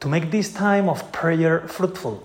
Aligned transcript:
to 0.00 0.08
make 0.08 0.30
this 0.30 0.52
time 0.52 0.88
of 0.88 1.10
prayer 1.12 1.66
fruitful. 1.66 2.22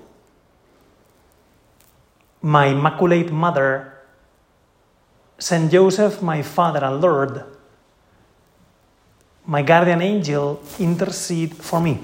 My 2.42 2.68
Immaculate 2.68 3.32
Mother, 3.32 3.94
Saint 5.40 5.72
Joseph, 5.72 6.22
my 6.22 6.42
Father 6.42 6.84
and 6.84 7.02
Lord, 7.02 7.44
my 9.46 9.62
guardian 9.62 10.02
angel, 10.02 10.62
intercede 10.80 11.56
for 11.56 11.82
me. 11.82 12.00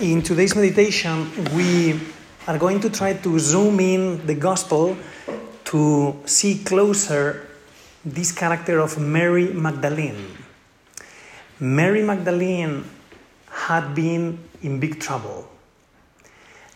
In 0.00 0.22
today's 0.22 0.56
meditation, 0.56 1.28
we 1.54 2.00
are 2.48 2.56
going 2.56 2.80
to 2.80 2.88
try 2.88 3.12
to 3.12 3.38
zoom 3.38 3.80
in 3.80 4.26
the 4.26 4.34
gospel 4.34 4.96
to 5.64 6.16
see 6.24 6.64
closer 6.64 7.46
this 8.02 8.32
character 8.32 8.78
of 8.78 8.98
Mary 8.98 9.52
Magdalene. 9.52 10.38
Mary 11.60 12.02
Magdalene 12.02 12.82
had 13.50 13.94
been 13.94 14.38
in 14.62 14.80
big 14.80 15.00
trouble. 15.00 15.46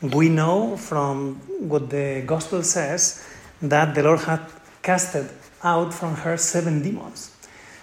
We 0.02 0.28
know 0.28 0.76
from 0.76 1.36
what 1.66 1.88
the 1.88 2.24
gospel 2.26 2.62
says 2.62 3.26
that 3.62 3.94
the 3.94 4.02
Lord 4.02 4.20
had 4.20 4.42
casted 4.82 5.30
out 5.62 5.94
from 5.94 6.14
her 6.16 6.36
seven 6.36 6.82
demons. 6.82 7.34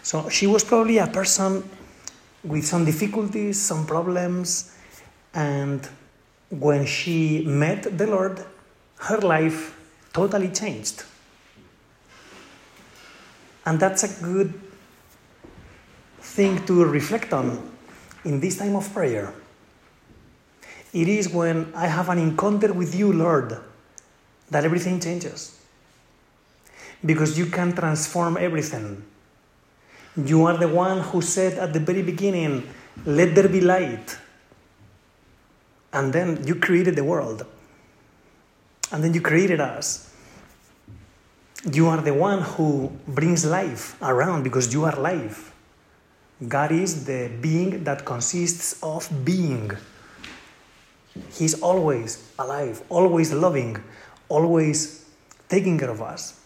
So 0.03 0.29
she 0.29 0.45
was 0.45 0.63
probably 0.63 0.99
a 0.99 1.07
person 1.07 1.67
with 2.43 2.63
some 2.63 2.85
difficulties, 2.85 3.59
some 3.59 3.87
problems, 3.87 4.77
and 5.33 5.87
when 6.49 6.85
she 6.85 7.43
met 7.45 7.97
the 7.97 8.07
Lord, 8.07 8.43
her 8.99 9.19
life 9.19 9.77
totally 10.13 10.49
changed. 10.49 11.03
And 13.65 13.79
that's 13.79 14.03
a 14.03 14.23
good 14.23 14.53
thing 16.19 16.65
to 16.65 16.85
reflect 16.85 17.33
on 17.33 17.71
in 18.25 18.39
this 18.39 18.57
time 18.57 18.75
of 18.75 18.91
prayer. 18.93 19.33
It 20.93 21.07
is 21.07 21.29
when 21.29 21.71
I 21.73 21.87
have 21.87 22.09
an 22.09 22.17
encounter 22.17 22.73
with 22.73 22.93
you, 22.93 23.13
Lord, 23.13 23.57
that 24.49 24.65
everything 24.65 24.99
changes. 24.99 25.57
Because 27.03 27.37
you 27.37 27.45
can 27.45 27.73
transform 27.73 28.37
everything. 28.37 29.03
You 30.17 30.45
are 30.45 30.57
the 30.57 30.67
one 30.67 30.99
who 30.99 31.21
said 31.21 31.57
at 31.57 31.71
the 31.71 31.79
very 31.79 32.01
beginning, 32.01 32.67
Let 33.05 33.33
there 33.33 33.47
be 33.47 33.61
light 33.61 34.17
and 35.93 36.13
then 36.13 36.45
you 36.47 36.55
created 36.55 36.95
the 36.95 37.03
world. 37.03 37.45
And 38.91 39.03
then 39.03 39.13
you 39.13 39.21
created 39.21 39.59
us. 39.59 40.13
You 41.71 41.87
are 41.87 42.01
the 42.01 42.13
one 42.13 42.41
who 42.41 42.91
brings 43.07 43.45
life 43.45 44.01
around 44.01 44.43
because 44.43 44.73
you 44.73 44.83
are 44.85 44.95
life. 44.95 45.53
God 46.47 46.71
is 46.71 47.05
the 47.05 47.31
being 47.39 47.83
that 47.83 48.03
consists 48.03 48.81
of 48.81 49.07
being. 49.23 49.71
He's 51.33 51.61
always 51.61 52.31
alive, 52.39 52.81
always 52.89 53.31
loving, 53.31 53.77
always 54.27 55.05
taking 55.49 55.77
care 55.77 55.89
of 55.89 56.01
us. 56.01 56.39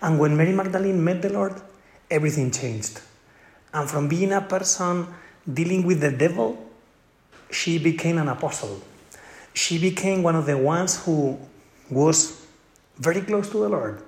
And 0.00 0.18
when 0.18 0.36
Mary 0.36 0.52
Magdalene 0.52 1.02
met 1.02 1.22
the 1.22 1.32
Lord, 1.32 1.60
everything 2.10 2.50
changed. 2.50 3.00
And 3.72 3.88
from 3.88 4.08
being 4.08 4.32
a 4.32 4.40
person 4.40 5.08
dealing 5.52 5.84
with 5.84 6.00
the 6.00 6.12
devil 6.12 6.69
she 7.50 7.78
became 7.78 8.18
an 8.18 8.28
apostle. 8.28 8.80
She 9.52 9.78
became 9.78 10.22
one 10.22 10.36
of 10.36 10.46
the 10.46 10.56
ones 10.56 11.04
who 11.04 11.38
was 11.90 12.46
very 12.98 13.20
close 13.22 13.48
to 13.50 13.58
the 13.58 13.68
Lord. 13.68 14.02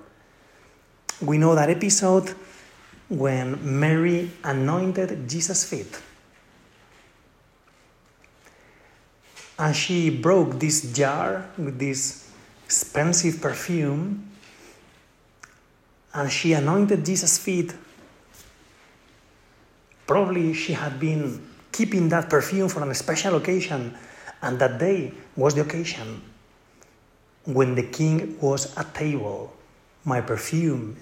We 1.21 1.37
know 1.37 1.55
that 1.55 1.69
episode 1.69 2.33
when 3.09 3.79
Mary 3.79 4.31
anointed 4.43 5.29
Jesus' 5.29 5.63
feet. 5.69 6.01
And 9.59 9.75
she 9.75 10.09
broke 10.09 10.59
this 10.59 10.93
jar 10.93 11.49
with 11.57 11.77
this 11.77 12.31
expensive 12.65 13.39
perfume 13.39 14.31
and 16.13 16.31
she 16.31 16.53
anointed 16.53 17.05
Jesus' 17.05 17.37
feet. 17.37 17.73
Probably 20.05 20.53
she 20.53 20.73
had 20.73 20.99
been 20.99 21.52
keeping 21.73 22.07
that 22.09 22.29
perfume 22.29 22.69
for 22.69 22.89
a 22.89 22.95
special 22.95 23.35
occasion. 23.35 23.97
And 24.41 24.59
that 24.59 24.79
day 24.79 25.11
was 25.35 25.55
the 25.55 25.61
occasion 25.61 26.21
when 27.45 27.75
the 27.75 27.83
king 27.83 28.39
was 28.39 28.75
at 28.77 28.93
table. 28.95 29.53
My 30.05 30.21
perfume 30.21 30.95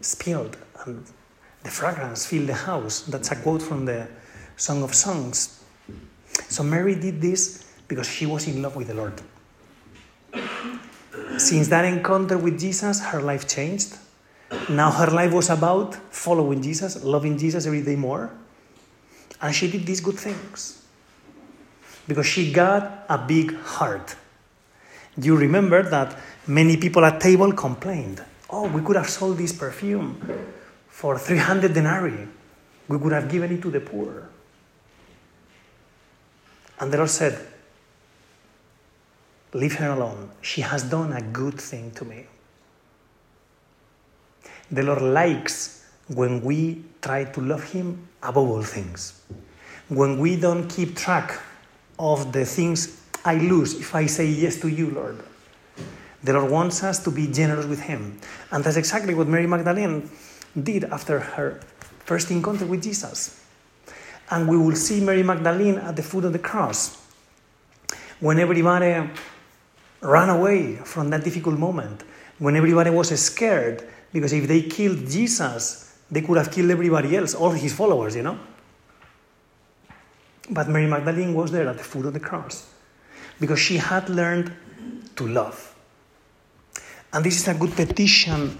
spilled 0.00 0.56
and 0.84 1.04
the 1.62 1.70
fragrance 1.70 2.26
filled 2.26 2.48
the 2.48 2.54
house. 2.54 3.02
That's 3.02 3.30
a 3.30 3.36
quote 3.36 3.62
from 3.62 3.84
the 3.84 4.08
Song 4.56 4.82
of 4.82 4.94
Songs. 4.94 5.64
So 6.48 6.62
Mary 6.62 6.94
did 6.94 7.20
this 7.20 7.64
because 7.88 8.08
she 8.08 8.26
was 8.26 8.46
in 8.46 8.62
love 8.62 8.76
with 8.76 8.88
the 8.88 8.94
Lord. 8.94 9.20
Since 11.38 11.68
that 11.68 11.84
encounter 11.84 12.38
with 12.38 12.58
Jesus, 12.58 13.00
her 13.00 13.20
life 13.20 13.46
changed. 13.46 13.96
Now 14.70 14.90
her 14.90 15.10
life 15.10 15.32
was 15.32 15.50
about 15.50 15.94
following 15.94 16.62
Jesus, 16.62 17.04
loving 17.04 17.36
Jesus 17.36 17.66
every 17.66 17.82
day 17.82 17.96
more. 17.96 18.32
And 19.40 19.54
she 19.54 19.70
did 19.70 19.84
these 19.86 20.00
good 20.00 20.18
things 20.18 20.82
because 22.08 22.26
she 22.26 22.52
got 22.52 23.04
a 23.08 23.18
big 23.18 23.54
heart. 23.56 24.16
You 25.18 25.36
remember 25.36 25.82
that 25.82 26.18
many 26.46 26.76
people 26.76 27.04
at 27.04 27.20
table 27.20 27.52
complained, 27.52 28.24
"Oh, 28.48 28.68
we 28.68 28.82
could 28.82 28.96
have 28.96 29.08
sold 29.08 29.38
this 29.38 29.52
perfume 29.52 30.20
for 30.88 31.18
300 31.18 31.74
denarii. 31.74 32.28
We 32.88 32.98
could 32.98 33.12
have 33.12 33.28
given 33.28 33.52
it 33.52 33.62
to 33.62 33.70
the 33.70 33.80
poor." 33.80 34.28
And 36.78 36.92
the 36.92 36.98
Lord 36.98 37.10
said, 37.10 37.46
"Leave 39.52 39.76
her 39.76 39.90
alone. 39.90 40.30
She 40.40 40.60
has 40.60 40.82
done 40.82 41.12
a 41.12 41.22
good 41.22 41.60
thing 41.60 41.90
to 41.92 42.04
me." 42.04 42.26
The 44.70 44.82
Lord 44.82 45.02
likes 45.02 45.82
when 46.08 46.42
we 46.42 46.84
try 47.06 47.22
to 47.24 47.40
love 47.40 47.62
Him 47.70 48.08
above 48.22 48.48
all 48.50 48.62
things. 48.62 49.22
When 49.88 50.18
we 50.18 50.34
don't 50.34 50.68
keep 50.68 50.96
track 50.96 51.40
of 51.98 52.32
the 52.32 52.44
things 52.44 53.00
I 53.24 53.36
lose 53.36 53.74
if 53.74 53.94
I 53.94 54.06
say 54.06 54.26
yes 54.26 54.60
to 54.60 54.68
you, 54.68 54.90
Lord. 54.90 55.22
The 56.24 56.32
Lord 56.32 56.50
wants 56.50 56.82
us 56.82 57.02
to 57.04 57.10
be 57.10 57.26
generous 57.26 57.66
with 57.66 57.80
Him. 57.80 58.18
And 58.50 58.64
that's 58.64 58.76
exactly 58.76 59.14
what 59.14 59.28
Mary 59.28 59.46
Magdalene 59.46 60.10
did 60.60 60.84
after 60.84 61.20
her 61.20 61.60
first 62.04 62.30
encounter 62.30 62.66
with 62.66 62.82
Jesus. 62.82 63.40
And 64.30 64.48
we 64.48 64.56
will 64.56 64.74
see 64.74 65.00
Mary 65.00 65.22
Magdalene 65.22 65.78
at 65.78 65.94
the 65.94 66.02
foot 66.02 66.24
of 66.24 66.32
the 66.32 66.38
cross 66.38 67.02
when 68.18 68.38
everybody 68.38 69.08
ran 70.00 70.28
away 70.28 70.76
from 70.76 71.10
that 71.10 71.22
difficult 71.22 71.58
moment, 71.58 72.02
when 72.38 72.56
everybody 72.56 72.90
was 72.90 73.08
scared 73.20 73.86
because 74.12 74.32
if 74.32 74.48
they 74.48 74.62
killed 74.62 75.08
Jesus, 75.08 75.85
they 76.10 76.20
could 76.22 76.36
have 76.36 76.50
killed 76.50 76.70
everybody 76.70 77.16
else, 77.16 77.34
all 77.34 77.50
his 77.50 77.74
followers, 77.74 78.14
you 78.16 78.22
know? 78.22 78.38
But 80.50 80.68
Mary 80.68 80.86
Magdalene 80.86 81.34
was 81.34 81.50
there 81.50 81.68
at 81.68 81.76
the 81.76 81.84
foot 81.84 82.06
of 82.06 82.12
the 82.12 82.20
cross 82.20 82.68
because 83.40 83.58
she 83.58 83.76
had 83.76 84.08
learned 84.08 84.52
to 85.16 85.26
love. 85.26 85.74
And 87.12 87.24
this 87.24 87.40
is 87.40 87.48
a 87.48 87.54
good 87.54 87.72
petition 87.72 88.58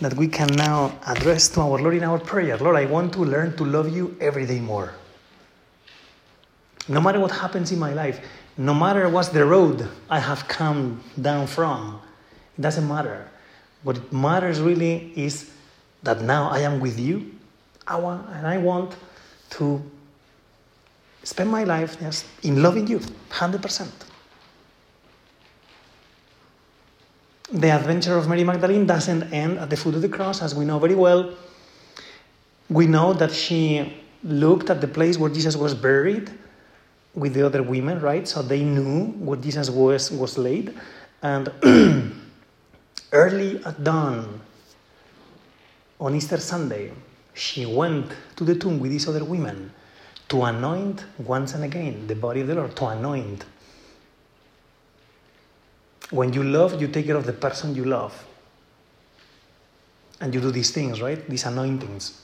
that 0.00 0.14
we 0.14 0.28
can 0.28 0.48
now 0.48 0.98
address 1.06 1.48
to 1.48 1.60
our 1.60 1.78
Lord 1.80 1.94
in 1.94 2.04
our 2.04 2.18
prayer. 2.18 2.56
Lord, 2.58 2.76
I 2.76 2.86
want 2.86 3.12
to 3.14 3.20
learn 3.20 3.56
to 3.56 3.64
love 3.64 3.94
you 3.94 4.16
every 4.20 4.46
day 4.46 4.60
more. 4.60 4.94
No 6.88 7.00
matter 7.00 7.18
what 7.18 7.30
happens 7.30 7.72
in 7.72 7.78
my 7.78 7.94
life, 7.94 8.20
no 8.56 8.74
matter 8.74 9.08
what's 9.08 9.30
the 9.30 9.44
road 9.44 9.88
I 10.10 10.20
have 10.20 10.46
come 10.46 11.02
down 11.20 11.46
from, 11.46 12.00
it 12.56 12.60
doesn't 12.60 12.86
matter. 12.86 13.28
What 13.82 14.12
matters 14.12 14.60
really 14.60 15.12
is 15.16 15.50
that 16.04 16.22
now 16.22 16.48
I 16.50 16.60
am 16.60 16.80
with 16.80 16.98
you, 16.98 17.32
I 17.86 17.96
want, 17.96 18.28
and 18.30 18.46
I 18.46 18.58
want 18.58 18.96
to 19.50 19.82
spend 21.22 21.50
my 21.50 21.64
life 21.64 21.98
just 21.98 22.26
in 22.42 22.62
loving 22.62 22.86
you, 22.86 22.98
100%. 23.30 23.88
The 27.52 27.70
adventure 27.70 28.16
of 28.16 28.28
Mary 28.28 28.44
Magdalene 28.44 28.86
doesn't 28.86 29.32
end 29.32 29.58
at 29.58 29.70
the 29.70 29.76
foot 29.76 29.94
of 29.94 30.02
the 30.02 30.08
cross, 30.08 30.42
as 30.42 30.54
we 30.54 30.64
know 30.64 30.78
very 30.78 30.94
well. 30.94 31.34
We 32.68 32.86
know 32.86 33.12
that 33.14 33.32
she 33.32 33.92
looked 34.22 34.70
at 34.70 34.80
the 34.80 34.88
place 34.88 35.18
where 35.18 35.30
Jesus 35.30 35.56
was 35.56 35.74
buried 35.74 36.30
with 37.14 37.34
the 37.34 37.42
other 37.46 37.62
women, 37.62 38.00
right? 38.00 38.26
So 38.26 38.42
they 38.42 38.64
knew 38.64 39.06
where 39.12 39.38
Jesus 39.38 39.70
was, 39.70 40.10
was 40.10 40.36
laid. 40.36 40.74
And 41.22 41.48
early 43.12 43.64
at 43.64 43.84
dawn 43.84 44.40
on 46.04 46.14
Easter 46.14 46.36
Sunday, 46.36 46.92
she 47.32 47.64
went 47.64 48.12
to 48.36 48.44
the 48.44 48.54
tomb 48.54 48.78
with 48.78 48.90
these 48.90 49.08
other 49.08 49.24
women 49.24 49.72
to 50.28 50.42
anoint 50.42 51.02
once 51.18 51.54
and 51.54 51.64
again 51.64 52.06
the 52.06 52.14
body 52.14 52.42
of 52.42 52.46
the 52.46 52.54
Lord, 52.54 52.76
to 52.76 52.86
anoint. 52.88 53.46
When 56.10 56.34
you 56.34 56.42
love, 56.42 56.78
you 56.78 56.88
take 56.88 57.06
care 57.06 57.16
of 57.16 57.24
the 57.24 57.32
person 57.32 57.74
you 57.74 57.86
love. 57.86 58.12
And 60.20 60.34
you 60.34 60.42
do 60.42 60.50
these 60.50 60.70
things, 60.72 61.00
right? 61.00 61.26
These 61.26 61.46
anointings. 61.46 62.20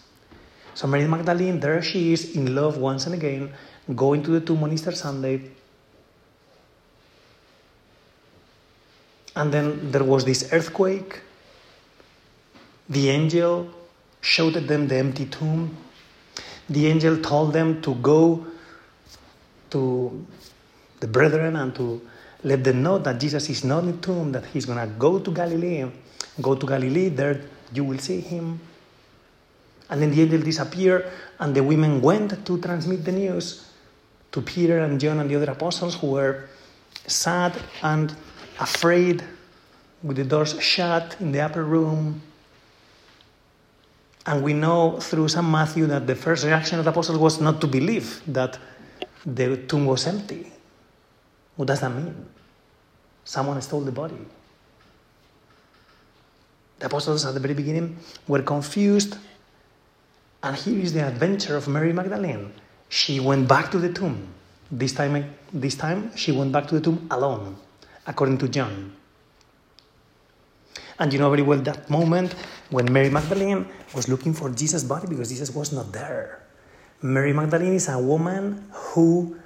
So 0.75 0.87
Mary 0.87 1.09
Magdalene, 1.09 1.59
there 1.59 1.81
she 1.83 2.13
is 2.13 2.37
in 2.37 2.55
love 2.55 2.77
once 2.77 3.07
and 3.07 3.15
again, 3.15 3.51
going 3.97 4.23
to 4.25 4.31
the 4.31 4.41
tomb 4.41 4.63
on 4.63 4.73
Easter 4.73 4.93
Sunday. 4.93 5.41
And 9.35 9.51
then 9.51 9.91
there 9.91 10.05
was 10.05 10.27
this 10.27 10.53
earthquake. 10.53 11.21
The 12.91 13.09
angel 13.09 13.71
showed 14.21 14.55
them 14.55 14.89
the 14.89 14.97
empty 14.97 15.27
tomb. 15.27 15.77
The 16.69 16.87
angel 16.89 17.19
told 17.23 17.53
them 17.53 17.81
to 17.83 17.95
go 17.97 18.45
to 19.71 20.27
the 20.99 21.07
brethren 21.07 21.57
and 21.57 21.75
to 21.77 22.01
let 22.43 22.65
them 22.65 22.83
know 22.83 22.99
that 22.99 23.21
Jesus 23.21 23.49
is 23.49 23.65
not 23.65 23.85
in 23.85 23.93
the 23.93 23.99
tomb, 23.99 24.33
that 24.33 24.45
he's 24.47 24.67
going 24.67 24.79
to 24.79 24.93
go 24.99 25.19
to 25.19 25.31
Galilee. 25.31 25.87
Go 26.43 26.55
to 26.55 26.67
Galilee, 26.67 27.09
there 27.09 27.43
you 27.73 27.85
will 27.85 27.99
see 27.99 28.21
him. 28.21 28.61
And 29.89 30.03
then 30.03 30.11
the 30.11 30.23
angel 30.23 30.41
disappeared, 30.41 31.11
and 31.39 31.55
the 31.55 31.63
women 31.63 32.01
went 32.01 32.45
to 32.47 32.61
transmit 32.61 33.05
the 33.05 33.13
news 33.13 33.71
to 34.33 34.41
Peter 34.43 34.79
and 34.81 35.01
John 35.01 35.19
and 35.19 35.29
the 35.29 35.37
other 35.37 35.53
apostles 35.53 35.97
who 35.97 36.13
were 36.13 36.49
sad 37.07 37.57
and 37.83 38.15
afraid 38.59 39.25
with 40.03 40.17
the 40.17 40.25
doors 40.25 40.61
shut 40.61 41.17
in 41.21 41.33
the 41.33 41.41
upper 41.41 41.65
room. 41.65 42.23
And 44.27 44.43
we 44.43 44.53
know 44.53 45.01
through 45.01 45.29
St. 45.29 45.47
Matthew 45.47 45.87
that 45.87 46.07
the 46.07 46.15
first 46.15 46.45
reaction 46.45 46.79
of 46.79 46.85
the 46.85 46.91
apostles 46.91 47.19
was 47.19 47.41
not 47.41 47.61
to 47.63 47.67
believe 47.67 48.23
that 48.27 48.59
the 49.25 49.57
tomb 49.57 49.87
was 49.87 50.07
empty. 50.07 50.53
What 51.57 51.69
does 51.69 51.81
that 51.81 51.91
mean? 51.91 52.15
Someone 53.25 53.61
stole 53.63 53.81
the 53.81 53.93
body. 53.93 54.19
The 56.79 56.87
apostles 56.87 57.25
at 57.27 57.35
the 57.35 57.41
very 57.41 57.55
beginning 57.55 57.99
were 58.27 58.43
confused. 58.43 59.17
And 60.43 60.57
here 60.57 60.81
is 60.81 60.93
the 60.93 61.07
adventure 61.07 61.57
of 61.57 61.69
Mary 61.69 61.93
Magdalene. 61.93 62.53
She 62.89 63.21
went 63.21 63.47
back 63.47 63.71
to 63.73 63.79
the 63.79 63.93
tomb. 63.93 64.27
This 64.71 64.93
time, 64.93 65.35
this 65.53 65.75
time 65.75 66.17
she 66.17 66.33
went 66.33 66.53
back 66.53 66.67
to 66.69 66.75
the 66.77 66.81
tomb 66.81 67.07
alone, 67.11 67.57
according 68.07 68.39
to 68.39 68.49
John. 68.49 68.97
And 71.01 71.13
you 71.13 71.19
know 71.19 71.31
very 71.31 71.43
well 71.43 71.59
that 71.61 71.89
moment 71.89 72.35
when 72.69 72.93
Mary 72.93 73.09
Magdalene 73.09 73.67
was 73.95 74.09
looking 74.09 74.35
for 74.35 74.51
Jesus' 74.51 74.85
body 74.85 75.09
because 75.09 75.31
Jesus 75.31 75.51
was 75.51 75.73
not 75.73 75.93
there. 75.93 76.45
Mary 77.01 77.33
Magdalene 77.33 77.73
is 77.73 77.89
a 77.89 77.99
woman 77.99 78.69
who 78.71 79.41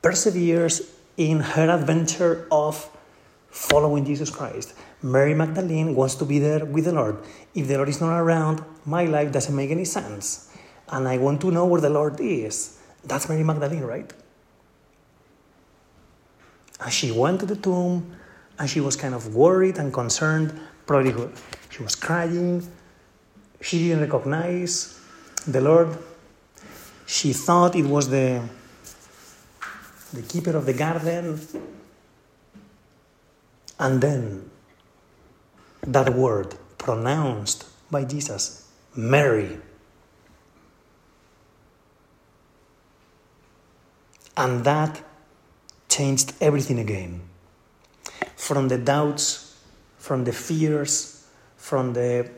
perseveres 0.00 0.90
in 1.18 1.40
her 1.40 1.68
adventure 1.68 2.48
of 2.50 2.88
following 3.50 4.04
Jesus 4.04 4.30
Christ. 4.30 4.74
Mary 5.02 5.34
Magdalene 5.34 5.94
wants 5.94 6.14
to 6.16 6.24
be 6.24 6.38
there 6.38 6.64
with 6.64 6.86
the 6.86 6.92
Lord. 6.92 7.18
If 7.54 7.68
the 7.68 7.76
Lord 7.76 7.90
is 7.90 8.00
not 8.00 8.18
around, 8.18 8.64
my 8.86 9.04
life 9.04 9.30
doesn't 9.30 9.54
make 9.54 9.70
any 9.70 9.84
sense. 9.84 10.50
And 10.88 11.06
I 11.06 11.18
want 11.18 11.42
to 11.42 11.50
know 11.50 11.66
where 11.66 11.80
the 11.80 11.90
Lord 11.90 12.18
is. 12.20 12.78
That's 13.04 13.28
Mary 13.28 13.44
Magdalene, 13.44 13.82
right? 13.84 14.10
And 16.80 16.90
she 16.90 17.12
went 17.12 17.40
to 17.40 17.46
the 17.46 17.56
tomb 17.56 18.16
and 18.58 18.68
she 18.68 18.80
was 18.80 18.96
kind 18.96 19.14
of 19.14 19.34
worried 19.34 19.76
and 19.76 19.92
concerned. 19.92 20.58
Probably 20.86 21.30
she 21.70 21.82
was 21.82 21.94
crying. 21.94 22.66
She 23.60 23.78
didn't 23.78 24.02
recognize 24.02 25.00
the 25.46 25.60
Lord. 25.60 25.96
She 27.06 27.32
thought 27.32 27.74
it 27.74 27.84
was 27.84 28.08
the, 28.08 28.42
the 30.12 30.22
keeper 30.22 30.56
of 30.56 30.66
the 30.66 30.74
garden. 30.74 31.40
And 33.78 34.00
then 34.00 34.50
that 35.82 36.14
word 36.14 36.54
pronounced 36.78 37.66
by 37.90 38.04
Jesus, 38.04 38.68
Mary. 38.94 39.58
And 44.36 44.64
that 44.64 45.02
changed 45.88 46.34
everything 46.40 46.78
again. 46.78 47.22
From 48.36 48.68
the 48.68 48.78
doubts, 48.78 49.43
from 50.04 50.22
the 50.22 50.32
fears, 50.32 51.24
from 51.56 51.94
the 51.94 52.28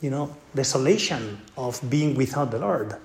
you 0.00 0.08
know, 0.08 0.34
desolation 0.54 1.38
of 1.58 1.78
being 1.90 2.14
without 2.14 2.50
the 2.50 2.58
Lord. 2.58 2.96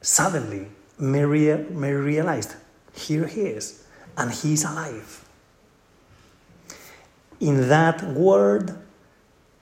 Suddenly, 0.00 0.66
Mary, 0.98 1.54
Mary 1.70 2.00
realized, 2.00 2.56
here 2.92 3.28
he 3.28 3.42
is, 3.42 3.86
and 4.16 4.32
he 4.32 4.54
is 4.54 4.64
alive. 4.64 5.24
In 7.38 7.68
that 7.68 8.02
word, 8.02 8.76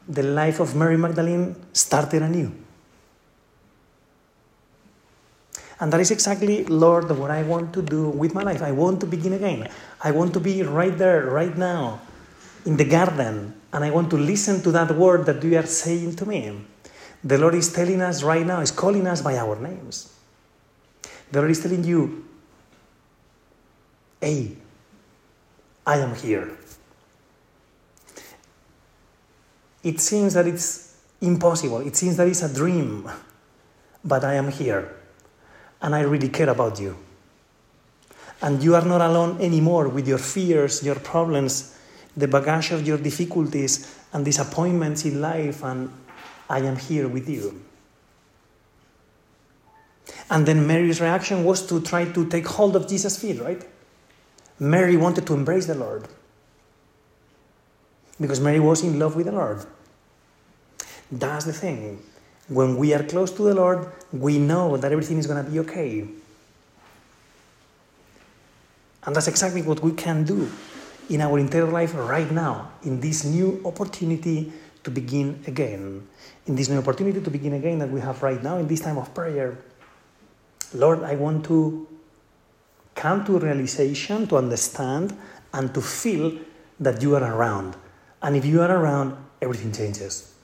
the 0.08 0.22
life 0.22 0.58
of 0.58 0.74
Mary 0.74 0.96
Magdalene 0.96 1.54
started 1.74 2.22
anew. 2.22 2.50
And 5.80 5.92
that 5.92 6.00
is 6.00 6.10
exactly, 6.10 6.64
Lord, 6.64 7.10
what 7.10 7.30
I 7.30 7.42
want 7.42 7.74
to 7.74 7.82
do 7.82 8.08
with 8.08 8.32
my 8.32 8.42
life. 8.42 8.62
I 8.62 8.72
want 8.72 9.00
to 9.00 9.06
begin 9.06 9.34
again. 9.34 9.68
I 10.00 10.12
want 10.12 10.32
to 10.32 10.40
be 10.40 10.62
right 10.62 10.96
there, 10.96 11.26
right 11.26 11.54
now, 11.54 12.00
in 12.66 12.76
the 12.76 12.84
garden, 12.84 13.54
and 13.72 13.84
I 13.84 13.90
want 13.90 14.10
to 14.10 14.16
listen 14.16 14.62
to 14.62 14.70
that 14.72 14.90
word 14.94 15.26
that 15.26 15.42
you 15.42 15.56
are 15.56 15.66
saying 15.66 16.16
to 16.16 16.26
me. 16.26 16.60
The 17.22 17.38
Lord 17.38 17.54
is 17.54 17.72
telling 17.72 18.00
us 18.00 18.22
right 18.22 18.46
now, 18.46 18.60
is 18.60 18.70
calling 18.70 19.06
us 19.06 19.22
by 19.22 19.36
our 19.36 19.58
names. 19.60 20.14
The 21.30 21.40
Lord 21.40 21.50
is 21.50 21.60
telling 21.60 21.84
you, 21.84 22.24
hey, 24.20 24.56
I 25.86 25.98
am 25.98 26.14
here. 26.14 26.56
It 29.82 30.00
seems 30.00 30.34
that 30.34 30.46
it's 30.46 30.96
impossible. 31.20 31.80
It 31.80 31.96
seems 31.96 32.16
that 32.16 32.28
it's 32.28 32.42
a 32.42 32.52
dream, 32.52 33.10
but 34.04 34.24
I 34.24 34.34
am 34.34 34.50
here 34.50 34.94
and 35.80 35.94
I 35.94 36.00
really 36.00 36.28
care 36.28 36.50
about 36.50 36.80
you. 36.80 36.96
And 38.42 38.62
you 38.62 38.74
are 38.74 38.84
not 38.84 39.00
alone 39.00 39.40
anymore 39.40 39.88
with 39.88 40.06
your 40.06 40.18
fears, 40.18 40.84
your 40.84 40.96
problems, 40.96 41.77
the 42.18 42.26
baggage 42.26 42.72
of 42.72 42.86
your 42.86 42.98
difficulties 42.98 43.96
and 44.12 44.24
disappointments 44.24 45.04
in 45.04 45.20
life, 45.20 45.62
and 45.62 45.90
I 46.50 46.58
am 46.58 46.76
here 46.76 47.06
with 47.06 47.28
you. 47.28 47.62
And 50.28 50.44
then 50.44 50.66
Mary's 50.66 51.00
reaction 51.00 51.44
was 51.44 51.66
to 51.68 51.80
try 51.80 52.04
to 52.10 52.28
take 52.28 52.46
hold 52.46 52.74
of 52.74 52.88
Jesus' 52.88 53.16
feet, 53.16 53.40
right? 53.40 53.64
Mary 54.58 54.96
wanted 54.96 55.26
to 55.28 55.34
embrace 55.34 55.66
the 55.66 55.76
Lord 55.76 56.08
because 58.20 58.40
Mary 58.40 58.58
was 58.58 58.82
in 58.82 58.98
love 58.98 59.14
with 59.14 59.26
the 59.26 59.32
Lord. 59.32 59.64
That's 61.12 61.44
the 61.44 61.52
thing. 61.52 62.02
When 62.48 62.76
we 62.76 62.92
are 62.94 63.04
close 63.04 63.30
to 63.32 63.42
the 63.42 63.54
Lord, 63.54 63.92
we 64.12 64.38
know 64.38 64.76
that 64.76 64.90
everything 64.90 65.18
is 65.18 65.26
going 65.28 65.44
to 65.44 65.48
be 65.48 65.60
okay. 65.60 66.08
And 69.04 69.14
that's 69.14 69.28
exactly 69.28 69.62
what 69.62 69.80
we 69.80 69.92
can 69.92 70.24
do 70.24 70.50
in 71.08 71.20
our 71.20 71.38
entire 71.38 71.66
life 71.66 71.94
right 71.94 72.30
now, 72.30 72.72
in 72.82 73.00
this 73.00 73.24
new 73.24 73.60
opportunity 73.64 74.52
to 74.84 74.90
begin 74.90 75.42
again. 75.46 76.06
In 76.46 76.54
this 76.54 76.68
new 76.68 76.78
opportunity 76.78 77.20
to 77.20 77.30
begin 77.30 77.54
again 77.54 77.78
that 77.78 77.90
we 77.90 78.00
have 78.00 78.22
right 78.22 78.42
now 78.42 78.58
in 78.58 78.66
this 78.66 78.80
time 78.80 78.98
of 78.98 79.12
prayer. 79.14 79.58
Lord, 80.74 81.02
I 81.02 81.14
want 81.14 81.44
to 81.46 81.86
come 82.94 83.24
to 83.24 83.38
realization, 83.38 84.26
to 84.26 84.36
understand, 84.36 85.16
and 85.52 85.72
to 85.72 85.80
feel 85.80 86.38
that 86.80 87.00
you 87.00 87.14
are 87.16 87.24
around. 87.24 87.76
And 88.22 88.36
if 88.36 88.44
you 88.44 88.60
are 88.60 88.70
around, 88.70 89.16
everything 89.40 89.72
changes. 89.72 90.34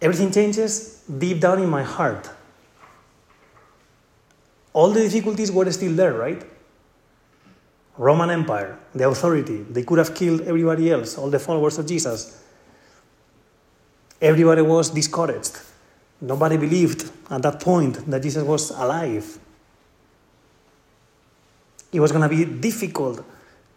Everything 0.00 0.30
changes 0.30 1.02
deep 1.18 1.40
down 1.40 1.60
in 1.60 1.68
my 1.68 1.82
heart. 1.82 2.30
All 4.72 4.90
the 4.90 5.00
difficulties 5.00 5.50
were 5.50 5.70
still 5.72 5.94
there, 5.94 6.12
right? 6.12 6.44
Roman 7.98 8.30
Empire, 8.30 8.78
the 8.94 9.08
authority, 9.08 9.64
they 9.68 9.82
could 9.82 9.98
have 9.98 10.14
killed 10.14 10.42
everybody 10.42 10.90
else, 10.90 11.18
all 11.18 11.28
the 11.28 11.40
followers 11.40 11.78
of 11.78 11.86
Jesus. 11.86 12.40
Everybody 14.22 14.62
was 14.62 14.90
discouraged. 14.90 15.58
Nobody 16.20 16.56
believed 16.56 17.10
at 17.28 17.42
that 17.42 17.60
point 17.60 18.08
that 18.08 18.22
Jesus 18.22 18.44
was 18.44 18.70
alive. 18.70 19.38
It 21.92 21.98
was 21.98 22.12
going 22.12 22.28
to 22.28 22.28
be 22.28 22.44
difficult 22.44 23.24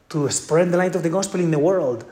to 0.09 0.29
spread 0.29 0.71
the 0.71 0.77
light 0.77 0.95
of 0.95 1.01
the 1.01 1.09
gospel 1.09 1.39
in 1.39 1.49
the 1.49 1.59
world. 1.59 2.05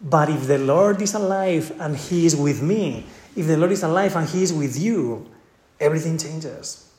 But 0.00 0.28
if 0.28 0.46
the 0.46 0.58
Lord 0.58 1.00
is 1.00 1.14
alive 1.14 1.72
and 1.78 1.96
He 1.96 2.26
is 2.26 2.34
with 2.34 2.62
me, 2.62 3.06
if 3.36 3.46
the 3.46 3.56
Lord 3.56 3.72
is 3.72 3.84
alive 3.84 4.16
and 4.16 4.28
He 4.28 4.42
is 4.42 4.52
with 4.52 4.78
you, 4.78 5.26
everything 5.78 6.18
changes. 6.18 6.90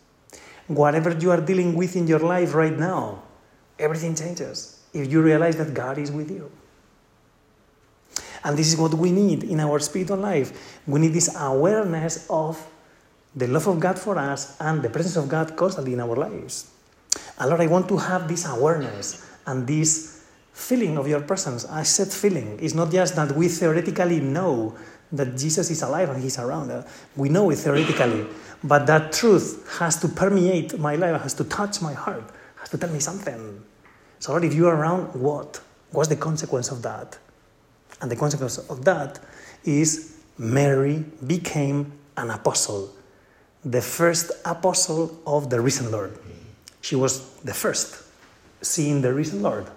Whatever 0.68 1.12
you 1.14 1.32
are 1.32 1.42
dealing 1.42 1.76
with 1.76 1.96
in 1.96 2.08
your 2.08 2.20
life 2.20 2.54
right 2.54 2.78
now, 2.78 3.25
everything 3.80 4.16
changes 4.16 4.84
if 4.94 5.12
you 5.12 5.22
realize 5.22 5.58
that 5.58 5.74
God 5.74 5.98
is 5.98 6.12
with 6.12 6.32
you. 6.32 6.50
And 8.44 8.56
this 8.58 8.72
is 8.72 8.80
what 8.80 8.94
we 8.94 9.12
need 9.12 9.44
in 9.44 9.60
our 9.60 9.80
spiritual 9.80 10.18
life. 10.18 10.80
We 10.86 11.00
need 11.00 11.14
this 11.14 11.36
awareness 11.36 12.28
of 12.30 12.64
the 13.36 13.48
love 13.48 13.68
of 13.68 13.80
God 13.80 13.98
for 13.98 14.18
us 14.18 14.56
and 14.62 14.82
the 14.82 14.90
presence 14.90 15.16
of 15.16 15.28
God 15.28 15.58
constantly 15.58 15.94
in 15.94 16.00
our 16.00 16.16
lives. 16.16 16.72
And 17.40 17.50
Lord, 17.50 17.62
I 17.62 17.68
want 17.68 17.90
to 17.90 17.98
have 17.98 18.28
this 18.28 18.46
awareness 18.46 19.28
and 19.48 19.68
this 19.68 20.26
feeling 20.54 20.98
of 20.98 21.08
your 21.08 21.22
presence. 21.22 21.66
I 21.66 21.84
said 21.84 22.08
feeling. 22.08 22.60
It's 22.62 22.74
not 22.76 22.92
just 22.92 23.16
that 23.16 23.32
we 23.34 23.48
theoretically 23.48 24.22
know 24.22 24.76
that 25.12 25.36
Jesus 25.38 25.70
is 25.72 25.82
alive 25.82 26.10
and 26.10 26.22
he's 26.22 26.40
around. 26.40 26.72
Us. 26.72 26.88
We 27.16 27.30
know 27.30 27.50
it 27.50 27.58
theoretically. 27.58 28.28
But 28.64 28.86
that 28.88 29.12
truth 29.12 29.68
has 29.80 30.00
to 30.02 30.08
permeate 30.08 30.80
my 30.80 30.96
life, 30.96 31.22
has 31.22 31.34
to 31.36 31.44
touch 31.44 31.82
my 31.82 31.94
heart, 31.94 32.24
has 32.58 32.70
to 32.70 32.78
tell 32.78 32.90
me 32.90 33.00
something. 33.00 33.65
So, 34.26 34.32
Lord, 34.32 34.44
if 34.44 34.56
you 34.56 34.68
are 34.68 34.76
around, 34.76 35.14
what? 35.14 35.62
What's 35.92 36.10
the 36.10 36.16
consequence 36.16 36.72
of 36.72 36.82
that? 36.82 37.16
And 38.02 38.10
the 38.10 38.16
consequence 38.16 38.58
of 38.58 38.84
that 38.84 39.20
is 39.64 40.16
Mary 40.40 41.06
became 41.28 41.92
an 42.18 42.32
apostle, 42.32 42.92
the 43.64 43.84
first 43.84 44.32
apostle 44.44 45.16
of 45.28 45.52
the 45.52 45.62
risen 45.62 45.92
Lord. 45.92 46.18
She 46.82 46.96
was 46.96 47.36
the 47.42 47.54
first 47.54 48.02
seeing 48.64 49.04
the 49.04 49.14
risen 49.14 49.44
Lord. 49.44 49.68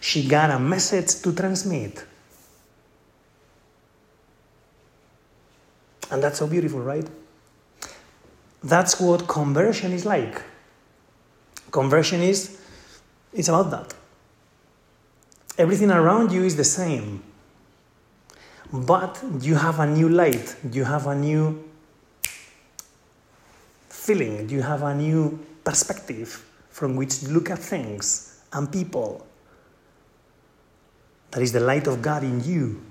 She 0.00 0.26
got 0.26 0.50
a 0.50 0.58
message 0.58 1.22
to 1.22 1.32
transmit. 1.32 2.04
And 6.10 6.20
that's 6.20 6.40
so 6.40 6.48
beautiful, 6.48 6.80
right? 6.80 7.06
That's 8.60 8.98
what 8.98 9.28
conversion 9.28 9.92
is 9.92 10.04
like. 10.04 10.42
Conversion 11.70 12.22
is 12.22 12.58
it's 13.32 13.48
about 13.48 13.70
that. 13.70 13.94
Everything 15.56 15.90
around 15.90 16.32
you 16.32 16.44
is 16.44 16.56
the 16.56 16.64
same. 16.64 17.22
But 18.72 19.22
you 19.40 19.54
have 19.54 19.80
a 19.80 19.86
new 19.86 20.08
light, 20.08 20.56
you 20.70 20.84
have 20.84 21.06
a 21.06 21.14
new 21.14 21.64
feeling, 23.88 24.48
you 24.48 24.62
have 24.62 24.82
a 24.82 24.94
new 24.94 25.38
perspective 25.64 26.44
from 26.70 26.96
which 26.96 27.20
to 27.20 27.30
look 27.30 27.50
at 27.50 27.58
things 27.58 28.40
and 28.52 28.70
people. 28.70 29.26
That 31.30 31.42
is 31.42 31.52
the 31.52 31.60
light 31.60 31.86
of 31.86 32.02
God 32.02 32.22
in 32.24 32.42
you. 32.44 32.82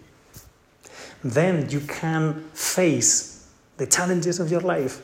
Then 1.24 1.70
you 1.70 1.80
can 1.82 2.50
face 2.54 3.50
the 3.78 3.88
challenges 3.88 4.40
of 4.40 4.52
your 4.52 4.62
life 4.62 5.02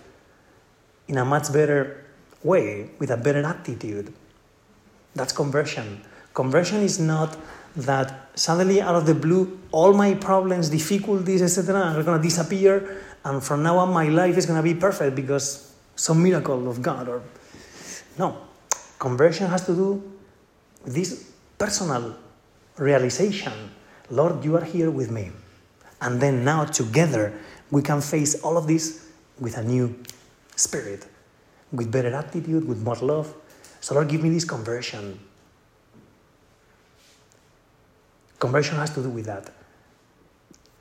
in 1.07 1.17
a 1.17 1.25
much 1.25 1.51
better 1.51 2.05
way, 2.43 2.89
with 2.99 3.11
a 3.11 3.17
better 3.17 3.43
attitude. 3.45 4.13
That's 5.15 5.34
conversion. 5.34 6.01
Conversion 6.34 6.82
is 6.82 7.00
not 7.00 7.38
that 7.75 8.29
suddenly 8.36 8.82
out 8.82 8.96
of 8.96 9.05
the 9.05 9.15
blue 9.15 9.60
all 9.72 9.93
my 9.93 10.13
problems 10.13 10.70
difficulties 10.70 11.41
etc 11.41 11.82
are 11.82 12.03
going 12.03 12.22
to 12.22 12.24
disappear 12.24 13.01
and 13.25 13.43
from 13.43 13.63
now 13.63 13.77
on 13.77 13.91
my 13.91 14.10
life 14.10 14.38
is 14.38 14.46
going 14.46 14.58
to 14.58 14.63
be 14.63 14.75
perfect 14.79 15.15
because 15.15 15.74
some 15.96 16.22
miracle 16.22 16.70
of 16.70 16.82
god 16.82 17.08
or 17.08 17.24
no. 18.17 18.38
Conversion 19.00 19.50
has 19.50 19.65
to 19.65 19.74
do 19.74 20.03
with 20.84 20.93
this 20.93 21.32
personal 21.58 22.15
realization. 22.77 23.53
Lord 24.10 24.43
you 24.46 24.55
are 24.55 24.63
here 24.63 24.91
with 24.91 25.12
me. 25.12 25.32
And 26.01 26.22
then 26.22 26.43
now 26.43 26.65
together 26.65 27.34
we 27.72 27.82
can 27.82 28.01
face 28.01 28.36
all 28.41 28.58
of 28.58 28.67
this 28.67 29.10
with 29.39 29.58
a 29.58 29.63
new 29.63 29.96
spirit 30.55 31.08
with 31.72 31.91
better 31.91 32.13
attitude 32.13 32.67
with 32.67 32.84
more 32.84 32.96
love 32.98 33.34
so 33.83 33.95
lord 33.95 34.07
give 34.07 34.23
me 34.23 34.29
this 34.29 34.45
conversion 34.45 35.19
Conversion 38.43 38.75
has 38.75 38.89
to 38.89 39.01
do 39.01 39.07
with 39.07 39.25
that. 39.27 39.49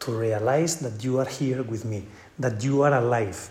To 0.00 0.10
realize 0.10 0.80
that 0.80 1.04
you 1.04 1.20
are 1.20 1.24
here 1.24 1.62
with 1.62 1.84
me, 1.84 2.02
that 2.36 2.64
you 2.64 2.82
are 2.82 2.92
alive. 2.92 3.50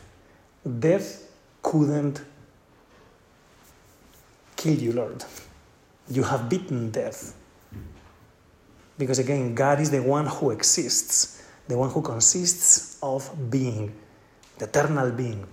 Death 0.68 1.32
couldn't 1.64 2.22
kill 4.58 4.74
you, 4.74 4.92
Lord. 4.92 5.24
You 6.10 6.24
have 6.24 6.50
beaten 6.50 6.92
death. 6.92 7.34
Because 8.98 9.20
again, 9.20 9.56
God 9.56 9.80
is 9.80 9.90
the 9.92 10.02
one 10.02 10.26
who 10.26 10.52
exists, 10.52 11.48
the 11.70 11.78
one 11.78 11.90
who 11.90 12.02
consists 12.02 12.98
of 13.02 13.50
being, 13.50 13.96
the 14.58 14.66
eternal 14.66 15.10
being, 15.10 15.48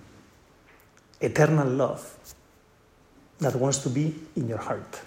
eternal 1.21 1.65
love 1.65 2.03
that 3.39 3.55
wants 3.55 3.79
to 3.79 3.89
be 3.89 4.15
in 4.35 4.47
your 4.47 4.57
heart. 4.57 4.99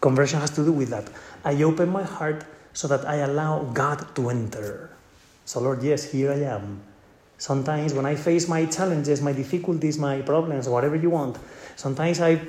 Conversion 0.00 0.40
has 0.40 0.50
to 0.50 0.64
do 0.64 0.72
with 0.72 0.90
that. 0.90 1.08
I 1.44 1.62
open 1.62 1.88
my 1.88 2.02
heart 2.02 2.44
so 2.72 2.88
that 2.88 3.06
I 3.06 3.16
allow 3.16 3.64
God 3.64 4.14
to 4.16 4.30
enter. 4.30 4.90
So, 5.44 5.60
Lord, 5.60 5.82
yes, 5.82 6.10
here 6.10 6.32
I 6.32 6.42
am. 6.56 6.80
Sometimes 7.38 7.92
when 7.94 8.06
I 8.06 8.14
face 8.14 8.48
my 8.48 8.64
challenges, 8.66 9.20
my 9.20 9.32
difficulties, 9.32 9.98
my 9.98 10.22
problems, 10.22 10.68
whatever 10.68 10.96
you 10.96 11.10
want, 11.10 11.38
sometimes 11.76 12.20
I, 12.20 12.40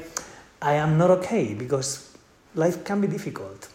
I 0.62 0.74
am 0.74 0.98
not 0.98 1.12
okay 1.12 1.53
because 1.53 2.15
life 2.56 2.84
can 2.84 3.01
be 3.01 3.08
difficult. 3.08 3.67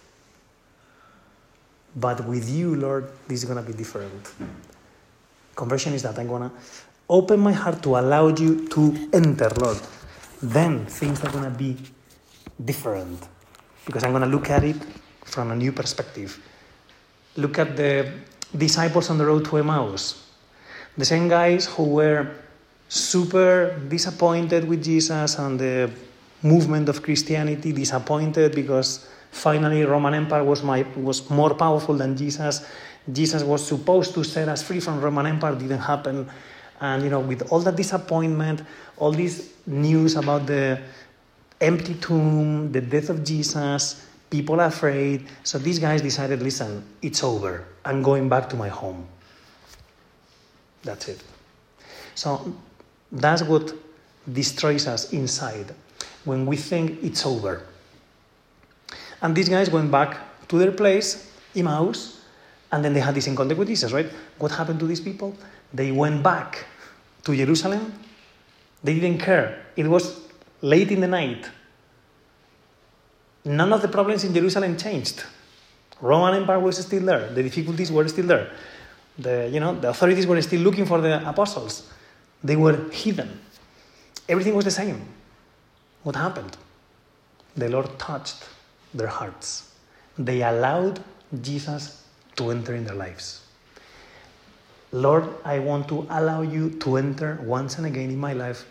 But 1.95 2.25
with 2.25 2.49
you, 2.49 2.75
Lord, 2.77 3.11
this 3.29 3.43
is 3.43 3.45
going 3.45 3.63
to 3.63 3.71
be 3.71 3.77
different. 3.77 4.33
Conversion 5.55 5.93
is 5.93 6.03
that 6.03 6.19
I'm 6.19 6.29
going 6.29 6.49
to 6.49 6.53
open 7.09 7.41
my 7.41 7.53
heart 7.53 7.83
to 7.83 7.99
allow 7.99 8.29
you 8.29 8.67
to 8.69 9.11
enter, 9.13 9.51
Lord. 9.61 9.79
Then 10.43 10.87
things 10.87 11.23
are 11.25 11.31
going 11.31 11.45
to 11.45 11.57
be 11.57 11.77
different 12.63 13.29
because 13.87 14.03
I'm 14.05 14.11
going 14.11 14.23
to 14.23 14.29
look 14.29 14.51
at 14.51 14.65
it 14.65 14.77
from 15.25 15.51
a 15.53 15.57
new 15.57 15.73
perspective. 15.73 16.39
Look 17.37 17.59
at 17.59 17.77
the 17.77 18.13
disciples 18.57 19.09
on 19.09 19.19
the 19.19 19.27
road 19.27 19.45
to 19.47 19.59
Emmaus. 19.59 20.31
The 20.97 21.05
same 21.05 21.29
guys 21.29 21.67
who 21.67 21.85
were 21.85 22.35
super 22.89 23.79
disappointed 23.89 24.69
with 24.69 24.85
Jesus 24.85 25.39
and 25.39 25.59
the 25.59 25.91
movement 26.43 26.89
of 26.89 27.03
Christianity, 27.03 27.73
disappointed 27.73 28.55
because 28.55 29.09
finally 29.31 29.85
Roman 29.85 30.13
Empire 30.15 30.45
was, 30.45 30.63
my, 30.63 30.85
was 30.97 31.31
more 31.31 31.55
powerful 31.55 31.95
than 31.95 32.17
Jesus. 32.17 32.67
Jesus 33.11 33.43
was 33.43 33.67
supposed 33.67 34.13
to 34.15 34.25
set 34.25 34.49
us 34.49 34.63
free 34.63 34.81
from 34.81 35.01
Roman 35.01 35.27
Empire, 35.27 35.55
didn't 35.55 35.79
happen. 35.79 36.29
And 36.83 37.05
you 37.05 37.11
know, 37.11 37.21
with 37.21 37.51
all 37.53 37.61
that 37.61 37.77
disappointment, 37.77 38.63
all 38.97 39.13
this 39.13 39.55
news 39.67 40.17
about 40.17 40.47
the 40.47 40.81
empty 41.61 41.95
tomb, 41.95 42.73
the 42.73 42.81
death 42.81 43.09
of 43.09 43.23
Jesus, 43.23 44.05
people 44.31 44.61
are 44.61 44.67
afraid. 44.67 45.29
So 45.45 45.59
these 45.59 45.79
guys 45.79 46.03
decided 46.03 46.43
listen, 46.43 46.85
it's 47.01 47.23
over. 47.23 47.65
I'm 47.85 48.03
going 48.03 48.29
back 48.29 48.49
to 48.51 48.57
my 48.57 48.69
home. 48.69 49.07
That's 50.83 51.07
it. 51.07 51.23
So 52.17 52.53
that's 53.13 53.45
what 53.45 53.73
destroys 54.33 54.89
us 54.89 55.13
inside 55.13 55.73
when 56.25 56.47
we 56.47 56.57
think 56.57 57.01
it's 57.01 57.25
over. 57.25 57.63
And 59.23 59.37
these 59.37 59.49
guys 59.49 59.71
went 59.71 59.93
back 59.93 60.19
to 60.49 60.59
their 60.59 60.73
place, 60.73 61.33
Emmaus, 61.55 62.21
and 62.73 62.85
then 62.85 62.93
they 62.93 63.01
had 63.01 63.15
this 63.15 63.29
encounter 63.29 63.55
with 63.55 63.69
Jesus, 63.69 63.93
right? 63.93 64.11
What 64.39 64.51
happened 64.51 64.81
to 64.81 64.87
these 64.87 65.01
people? 65.01 65.37
They 65.73 65.93
went 65.93 66.25
back 66.25 66.67
to 67.25 67.37
Jerusalem. 67.37 67.93
They 68.83 68.95
didn't 68.95 69.19
care. 69.19 69.67
It 69.77 69.87
was 69.87 70.21
late 70.61 70.91
in 70.91 71.01
the 71.01 71.09
night. 71.09 71.49
None 73.45 73.73
of 73.73 73.83
the 73.83 73.89
problems 73.89 74.25
in 74.25 74.35
Jerusalem 74.35 74.77
changed. 74.77 75.25
Roman 76.01 76.35
Empire 76.35 76.59
was 76.61 76.79
still 76.79 77.05
there. 77.05 77.29
The 77.33 77.43
difficulties 77.43 77.91
were 77.91 78.07
still 78.09 78.27
there. 78.27 78.51
The, 79.19 79.49
you 79.53 79.61
know, 79.61 79.79
the 79.79 79.91
authorities 79.91 80.27
were 80.27 80.41
still 80.43 80.61
looking 80.61 80.87
for 80.87 81.01
the 81.01 81.29
apostles. 81.29 81.89
They 82.43 82.57
were 82.57 82.91
hidden. 82.91 83.41
Everything 84.29 84.55
was 84.55 84.65
the 84.65 84.71
same. 84.71 85.01
What 86.03 86.17
happened? 86.17 86.57
The 87.57 87.69
Lord 87.69 87.99
touched 87.99 88.49
their 88.95 89.09
hearts. 89.09 89.75
They 90.19 90.43
allowed 90.43 91.03
Jesus 91.41 92.05
to 92.37 92.51
enter 92.51 92.75
in 92.75 92.85
their 92.85 92.95
lives. 92.95 93.42
Lord, 94.93 95.25
I 95.45 95.59
want 95.59 95.89
to 95.89 96.07
allow 96.11 96.43
you 96.43 96.71
to 96.81 96.97
enter 96.97 97.39
once 97.43 97.79
and 97.79 97.87
again 97.87 98.11
in 98.11 98.19
my 98.19 98.35
life, 98.35 98.67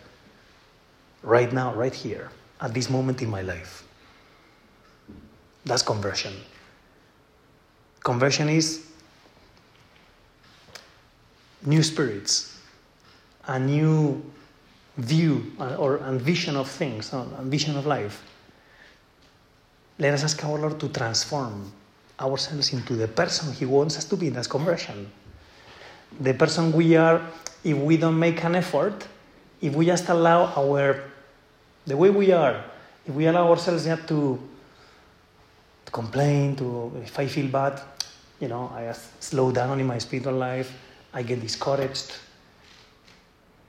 right 1.22 1.52
now, 1.52 1.74
right 1.74 1.94
here, 1.94 2.30
at 2.60 2.72
this 2.72 2.88
moment 2.88 3.22
in 3.22 3.28
my 3.28 3.42
life. 3.42 3.84
That's 5.64 5.82
conversion. 5.82 6.34
Conversion 8.04 8.48
is 8.48 8.86
new 11.64 11.82
spirits, 11.82 12.58
a 13.46 13.58
new 13.58 14.22
view 14.96 15.52
uh, 15.58 15.76
or 15.76 15.98
vision 16.18 16.56
of 16.56 16.68
things, 16.68 17.12
a 17.12 17.24
vision 17.42 17.76
of 17.76 17.86
life. 17.86 18.22
Let 19.98 20.14
us 20.14 20.24
ask 20.24 20.44
our 20.44 20.58
Lord 20.58 20.78
to 20.80 20.88
transform 20.88 21.72
ourselves 22.20 22.72
into 22.72 22.94
the 22.94 23.08
person 23.08 23.52
He 23.52 23.66
wants 23.66 23.98
us 23.98 24.04
to 24.06 24.16
be. 24.16 24.28
That's 24.28 24.46
conversion. 24.46 25.10
The 26.20 26.34
person 26.34 26.72
we 26.72 26.96
are, 26.96 27.20
if 27.64 27.76
we 27.76 27.96
don't 27.96 28.18
make 28.18 28.42
an 28.44 28.54
effort, 28.54 29.06
if 29.60 29.74
we 29.74 29.86
just 29.86 30.08
allow 30.08 30.46
our, 30.56 31.04
the 31.86 31.96
way 31.96 32.10
we 32.10 32.32
are, 32.32 32.64
if 33.06 33.14
we 33.14 33.26
allow 33.26 33.48
ourselves 33.48 33.84
just 33.84 34.06
to, 34.08 34.38
to 35.84 35.92
complain, 35.92 36.56
to, 36.56 36.92
if 37.02 37.18
I 37.18 37.26
feel 37.26 37.48
bad, 37.48 37.80
you 38.40 38.48
know, 38.48 38.70
I 38.74 38.92
slow 39.20 39.52
down 39.52 39.80
in 39.80 39.86
my 39.86 39.98
spiritual 39.98 40.34
life, 40.34 40.72
I 41.14 41.22
get 41.22 41.40
discouraged. 41.40 42.12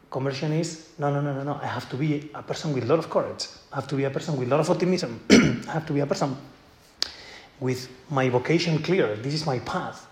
Conversion 0.10 0.54
is 0.54 0.90
no, 1.00 1.12
no, 1.12 1.22
no, 1.22 1.34
no, 1.34 1.44
no. 1.44 1.60
I 1.62 1.68
have 1.68 1.90
to 1.90 1.96
be 1.96 2.30
a 2.34 2.44
person 2.44 2.74
with 2.74 2.84
a 2.84 2.88
lot 2.88 3.00
of 3.00 3.10
courage. 3.10 3.48
I 3.72 3.76
have 3.76 3.88
to 3.88 3.96
be 3.96 4.04
a 4.04 4.10
person 4.10 4.38
with 4.38 4.48
a 4.48 4.52
lot 4.52 4.60
of 4.60 4.70
optimism. 4.70 5.20
I 5.30 5.72
have 5.72 5.86
to 5.88 5.94
be 5.94 6.00
a 6.02 6.06
person 6.06 6.38
with 7.60 7.90
my 8.10 8.30
vocation 8.30 8.80
clear. 8.80 9.16
This 9.16 9.34
is 9.34 9.46
my 9.46 9.60
path. 9.60 10.08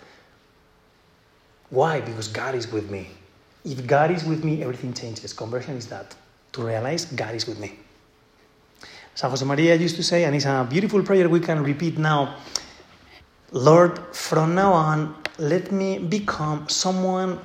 Why? 1.72 2.02
Because 2.02 2.28
God 2.28 2.54
is 2.54 2.72
with 2.72 2.92
me. 2.92 3.10
If 3.66 3.88
God 3.88 4.12
is 4.12 4.24
with 4.24 4.44
me, 4.44 4.62
everything 4.62 4.94
changes. 4.94 5.34
Conversion 5.34 5.76
is 5.76 5.88
that 5.88 6.16
to 6.54 6.62
realize 6.62 7.06
God 7.06 7.34
is 7.34 7.48
with 7.48 7.60
me. 7.60 7.80
San 9.16 9.32
Josemaría 9.32 9.80
used 9.80 9.96
to 9.96 10.04
say, 10.04 10.24
and 10.26 10.36
it's 10.36 10.46
a 10.46 10.68
beautiful 10.70 11.02
prayer 11.02 11.28
we 11.28 11.40
can 11.40 11.64
repeat 11.64 11.98
now 11.98 12.36
Lord, 13.52 14.00
from 14.16 14.56
now 14.56 14.72
on, 14.72 15.14
let 15.38 15.74
me 15.74 16.00
become 16.00 16.70
someone, 16.70 17.38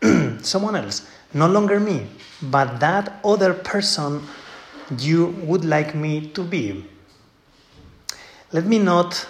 someone 0.40 0.76
else. 0.76 1.06
No 1.34 1.46
longer 1.46 1.78
me, 1.78 2.06
but 2.40 2.80
that 2.80 3.20
other 3.22 3.52
person 3.52 4.22
you 4.98 5.26
would 5.44 5.64
like 5.64 5.94
me 5.94 6.28
to 6.28 6.42
be. 6.42 6.86
Let 8.52 8.64
me 8.64 8.78
not 8.78 9.26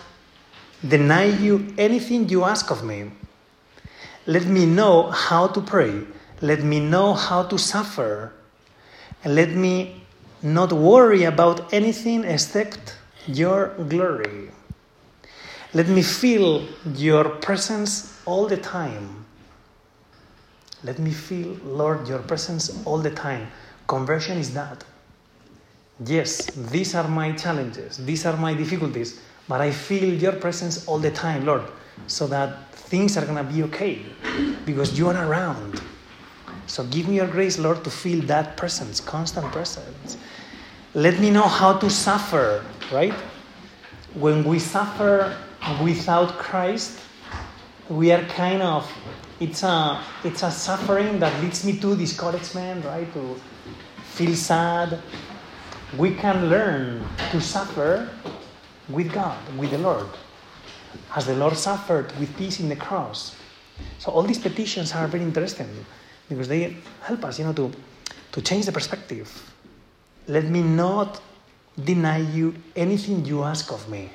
deny 0.87 1.25
you 1.25 1.75
anything 1.77 2.29
you 2.29 2.45
ask 2.45 2.71
of 2.71 2.85
me. 2.85 3.11
Let 4.27 4.47
me 4.47 4.67
know 4.67 5.11
how 5.11 5.49
to 5.49 5.61
pray. 5.61 6.05
Let 6.41 6.63
me 6.63 6.81
know 6.81 7.15
how 7.15 7.45
to 7.45 7.59
suffer. 7.59 8.33
And 9.25 9.35
let 9.35 9.51
me 9.51 10.03
not 10.43 10.73
worry 10.73 11.25
about 11.25 11.73
anything 11.73 12.25
except 12.25 12.97
your 13.27 13.69
glory. 13.89 14.51
Let 15.75 15.89
me 15.89 16.03
feel 16.03 16.67
your 16.97 17.25
presence 17.29 18.21
all 18.27 18.47
the 18.47 18.57
time. 18.57 19.25
Let 20.85 20.99
me 20.99 21.13
feel, 21.13 21.57
Lord, 21.65 22.09
your 22.09 22.19
presence 22.19 22.83
all 22.85 22.99
the 22.99 23.11
time. 23.11 23.49
Conversion 23.87 24.39
is 24.39 24.53
that. 24.55 24.85
Yes, 26.05 26.47
these 26.47 26.95
are 26.95 27.07
my 27.07 27.33
challenges, 27.33 27.99
these 27.99 28.27
are 28.27 28.37
my 28.37 28.55
difficulties, 28.55 29.21
but 29.47 29.61
I 29.61 29.71
feel 29.71 30.13
your 30.13 30.33
presence 30.33 30.89
all 30.89 30.99
the 30.99 31.11
time, 31.11 31.47
Lord, 31.47 31.63
so 32.07 32.27
that 32.27 32.72
things 32.93 33.17
are 33.17 33.25
going 33.25 33.43
to 33.43 33.51
be 33.51 33.63
okay 33.63 34.03
because 34.67 34.99
you 34.99 35.09
are 35.09 35.17
around. 35.27 35.81
So 36.67 36.85
give 36.85 37.09
me 37.09 37.17
your 37.17 37.27
grace, 37.27 37.59
Lord, 37.59 37.83
to 37.85 37.91
feel 37.91 38.21
that 38.27 38.59
presence, 38.59 39.01
constant 39.01 39.51
presence. 39.51 40.19
Let 40.93 41.19
me 41.19 41.31
know 41.31 41.49
how 41.49 41.79
to 41.79 41.89
suffer, 41.89 42.63
right? 42.93 43.15
When 44.13 44.45
we 44.45 44.59
suffer 44.59 45.35
without 45.83 46.37
Christ, 46.37 47.01
we 47.89 48.13
are 48.13 48.23
kind 48.25 48.61
of 48.61 48.85
it's 49.41 49.63
a 49.63 49.99
it's 50.23 50.43
a 50.43 50.51
suffering 50.51 51.19
that 51.19 51.33
leads 51.43 51.65
me 51.65 51.79
to 51.79 51.97
discouragement, 51.97 52.85
right? 52.85 53.11
To 53.15 53.41
feel 54.17 54.35
sad. 54.35 55.01
We 55.97 56.15
can 56.15 56.51
learn 56.51 57.03
to 57.31 57.41
suffer 57.41 58.11
with 58.91 59.11
God, 59.13 59.41
with 59.57 59.71
the 59.71 59.79
Lord, 59.79 60.09
as 61.15 61.27
the 61.27 61.35
Lord 61.35 61.57
suffered 61.57 62.13
with 62.19 62.37
peace 62.37 62.61
in 62.61 62.69
the 62.69 62.77
cross. 62.77 63.37
So 63.99 64.11
all 64.13 64.23
these 64.23 64.39
petitions 64.39 64.93
are 64.93 65.07
very 65.07 65.23
interesting 65.23 65.69
because 66.29 66.49
they 66.49 66.77
help 67.03 67.25
us, 67.25 67.39
you 67.39 67.45
know, 67.45 67.53
to, 67.55 67.71
to 68.33 68.43
change 68.43 68.67
the 68.67 68.73
perspective. 68.73 69.31
Let 70.29 70.45
me 70.45 70.63
not 70.63 71.21
deny 71.83 72.19
you 72.19 72.55
anything 72.77 73.25
you 73.25 73.43
ask 73.43 73.73
of 73.73 73.89
me. 73.89 74.11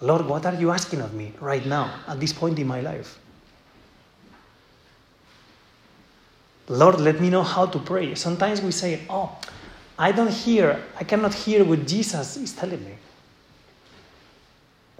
Lord, 0.00 0.26
what 0.26 0.46
are 0.46 0.54
you 0.54 0.70
asking 0.70 1.00
of 1.02 1.12
me 1.14 1.32
right 1.40 1.64
now, 1.64 1.94
at 2.08 2.18
this 2.18 2.32
point 2.32 2.58
in 2.58 2.66
my 2.66 2.80
life? 2.80 3.18
Lord, 6.68 7.00
let 7.00 7.20
me 7.20 7.30
know 7.30 7.42
how 7.42 7.66
to 7.66 7.78
pray. 7.78 8.14
Sometimes 8.14 8.62
we 8.62 8.70
say, 8.70 9.00
Oh, 9.10 9.36
I 9.98 10.12
don't 10.12 10.30
hear, 10.30 10.82
I 10.98 11.04
cannot 11.04 11.34
hear 11.34 11.64
what 11.64 11.86
Jesus 11.86 12.36
is 12.36 12.52
telling 12.52 12.82
me. 12.84 12.94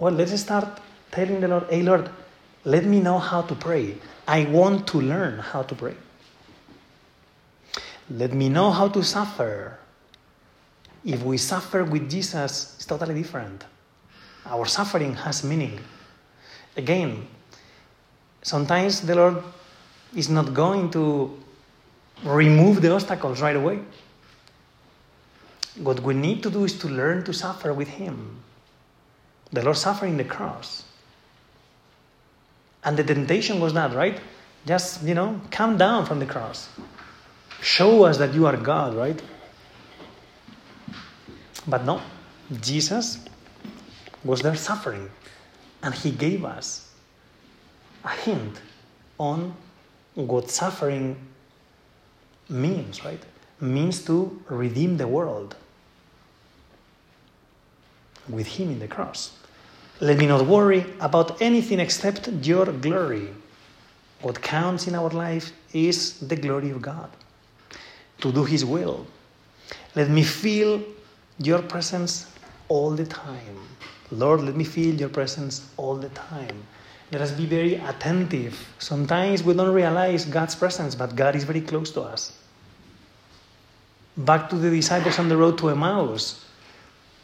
Well, 0.01 0.13
let's 0.13 0.33
start 0.41 0.79
telling 1.11 1.41
the 1.41 1.47
Lord, 1.47 1.67
Hey, 1.69 1.83
Lord, 1.83 2.09
let 2.65 2.85
me 2.85 2.99
know 2.99 3.19
how 3.19 3.43
to 3.43 3.53
pray. 3.53 3.97
I 4.27 4.45
want 4.45 4.87
to 4.87 4.97
learn 4.99 5.37
how 5.37 5.61
to 5.61 5.75
pray. 5.75 5.93
Let 8.09 8.33
me 8.33 8.49
know 8.49 8.71
how 8.71 8.87
to 8.87 9.03
suffer. 9.03 9.77
If 11.05 11.21
we 11.21 11.37
suffer 11.37 11.83
with 11.83 12.09
Jesus, 12.09 12.73
it's 12.77 12.85
totally 12.87 13.13
different. 13.13 13.63
Our 14.47 14.65
suffering 14.65 15.13
has 15.17 15.43
meaning. 15.43 15.79
Again, 16.75 17.27
sometimes 18.41 19.01
the 19.01 19.13
Lord 19.13 19.43
is 20.15 20.29
not 20.29 20.51
going 20.55 20.89
to 20.97 21.37
remove 22.23 22.81
the 22.81 22.91
obstacles 22.91 23.39
right 23.39 23.55
away. 23.55 23.81
What 25.77 25.99
we 25.99 26.15
need 26.15 26.41
to 26.41 26.49
do 26.49 26.63
is 26.63 26.79
to 26.79 26.87
learn 26.87 27.23
to 27.25 27.33
suffer 27.33 27.71
with 27.71 27.87
Him. 27.87 28.41
The 29.53 29.61
Lord 29.63 29.77
suffering 29.77 30.17
the 30.17 30.23
cross. 30.23 30.85
And 32.83 32.97
the 32.97 33.03
temptation 33.03 33.59
was 33.59 33.73
that, 33.73 33.93
right? 33.93 34.19
Just, 34.65 35.03
you 35.03 35.13
know, 35.13 35.41
come 35.51 35.77
down 35.77 36.05
from 36.05 36.19
the 36.19 36.25
cross. 36.25 36.69
Show 37.61 38.03
us 38.03 38.17
that 38.17 38.33
you 38.33 38.47
are 38.47 38.57
God, 38.57 38.95
right? 38.95 39.21
But 41.67 41.85
no, 41.85 42.01
Jesus 42.59 43.23
was 44.23 44.41
there 44.41 44.55
suffering. 44.55 45.09
And 45.83 45.93
he 45.93 46.11
gave 46.11 46.45
us 46.45 46.91
a 48.03 48.09
hint 48.09 48.61
on 49.19 49.55
what 50.15 50.49
suffering 50.49 51.17
means, 52.49 53.03
right? 53.05 53.21
Means 53.59 54.03
to 54.05 54.41
redeem 54.49 54.97
the 54.97 55.07
world 55.07 55.55
with 58.27 58.47
him 58.47 58.71
in 58.71 58.79
the 58.79 58.87
cross. 58.87 59.37
Let 60.01 60.17
me 60.17 60.25
not 60.25 60.47
worry 60.47 60.83
about 60.99 61.41
anything 61.43 61.79
except 61.79 62.27
your 62.27 62.65
glory. 62.65 63.29
What 64.21 64.41
counts 64.41 64.87
in 64.87 64.95
our 64.95 65.11
life 65.11 65.51
is 65.73 66.19
the 66.19 66.35
glory 66.35 66.71
of 66.71 66.81
God, 66.81 67.09
to 68.21 68.31
do 68.31 68.43
his 68.43 68.65
will. 68.65 69.05
Let 69.95 70.09
me 70.09 70.23
feel 70.23 70.81
your 71.37 71.61
presence 71.61 72.25
all 72.67 72.91
the 72.91 73.05
time. 73.05 73.59
Lord, 74.11 74.41
let 74.41 74.55
me 74.55 74.63
feel 74.63 74.95
your 74.95 75.09
presence 75.09 75.69
all 75.77 75.95
the 75.95 76.09
time. 76.09 76.63
Let 77.11 77.21
us 77.21 77.31
be 77.31 77.45
very 77.45 77.75
attentive. 77.75 78.57
Sometimes 78.79 79.43
we 79.43 79.53
don't 79.53 79.73
realize 79.73 80.25
God's 80.25 80.55
presence, 80.55 80.95
but 80.95 81.15
God 81.15 81.35
is 81.35 81.43
very 81.43 81.61
close 81.61 81.91
to 81.91 82.01
us. 82.01 82.31
Back 84.17 84.49
to 84.49 84.55
the 84.55 84.71
disciples 84.71 85.19
on 85.19 85.29
the 85.29 85.37
road 85.37 85.59
to 85.59 85.69
Emmaus, 85.69 86.43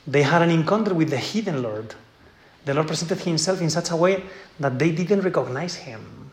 they 0.05 0.21
had 0.21 0.43
an 0.43 0.51
encounter 0.51 0.93
with 0.93 1.09
the 1.09 1.17
hidden 1.17 1.63
Lord. 1.63 1.95
The 2.67 2.73
Lord 2.73 2.87
presented 2.87 3.19
himself 3.19 3.61
in 3.61 3.69
such 3.69 3.91
a 3.91 3.95
way 3.95 4.23
that 4.59 4.77
they 4.77 4.91
didn't 4.91 5.21
recognize 5.21 5.75
him. 5.75 6.29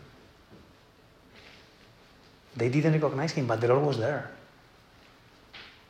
They 2.57 2.69
didn't 2.69 2.95
recognize 2.95 3.31
him, 3.31 3.47
but 3.47 3.61
the 3.61 3.69
Lord 3.69 3.87
was 3.87 3.99
there. 3.99 4.33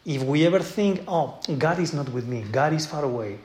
If 0.04 0.22
we 0.22 0.44
ever 0.44 0.61
think, 0.61 1.00
oh, 1.09 1.40
God 1.57 1.78
is 1.78 1.94
not 1.94 2.11
with 2.11 2.26
me, 2.26 2.44
God 2.52 2.74
is 2.74 2.85
far 2.85 3.04
away, 3.04 3.38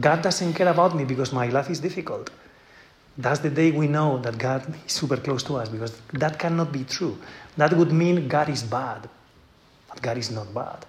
God 0.00 0.22
doesn't 0.22 0.54
care 0.54 0.68
about 0.68 0.96
me 0.96 1.04
because 1.04 1.30
my 1.30 1.46
life 1.48 1.68
is 1.68 1.78
difficult. 1.78 2.30
That's 3.18 3.40
the 3.40 3.50
day 3.50 3.70
we 3.70 3.86
know 3.86 4.16
that 4.22 4.38
God 4.38 4.74
is 4.86 4.92
super 4.92 5.18
close 5.18 5.42
to 5.42 5.56
us 5.56 5.68
because 5.68 6.00
that 6.14 6.38
cannot 6.38 6.72
be 6.72 6.84
true. 6.84 7.18
That 7.58 7.74
would 7.74 7.92
mean 7.92 8.28
God 8.28 8.48
is 8.48 8.62
bad. 8.62 9.10
But 9.90 10.00
God 10.00 10.16
is 10.16 10.30
not 10.30 10.54
bad. 10.54 10.86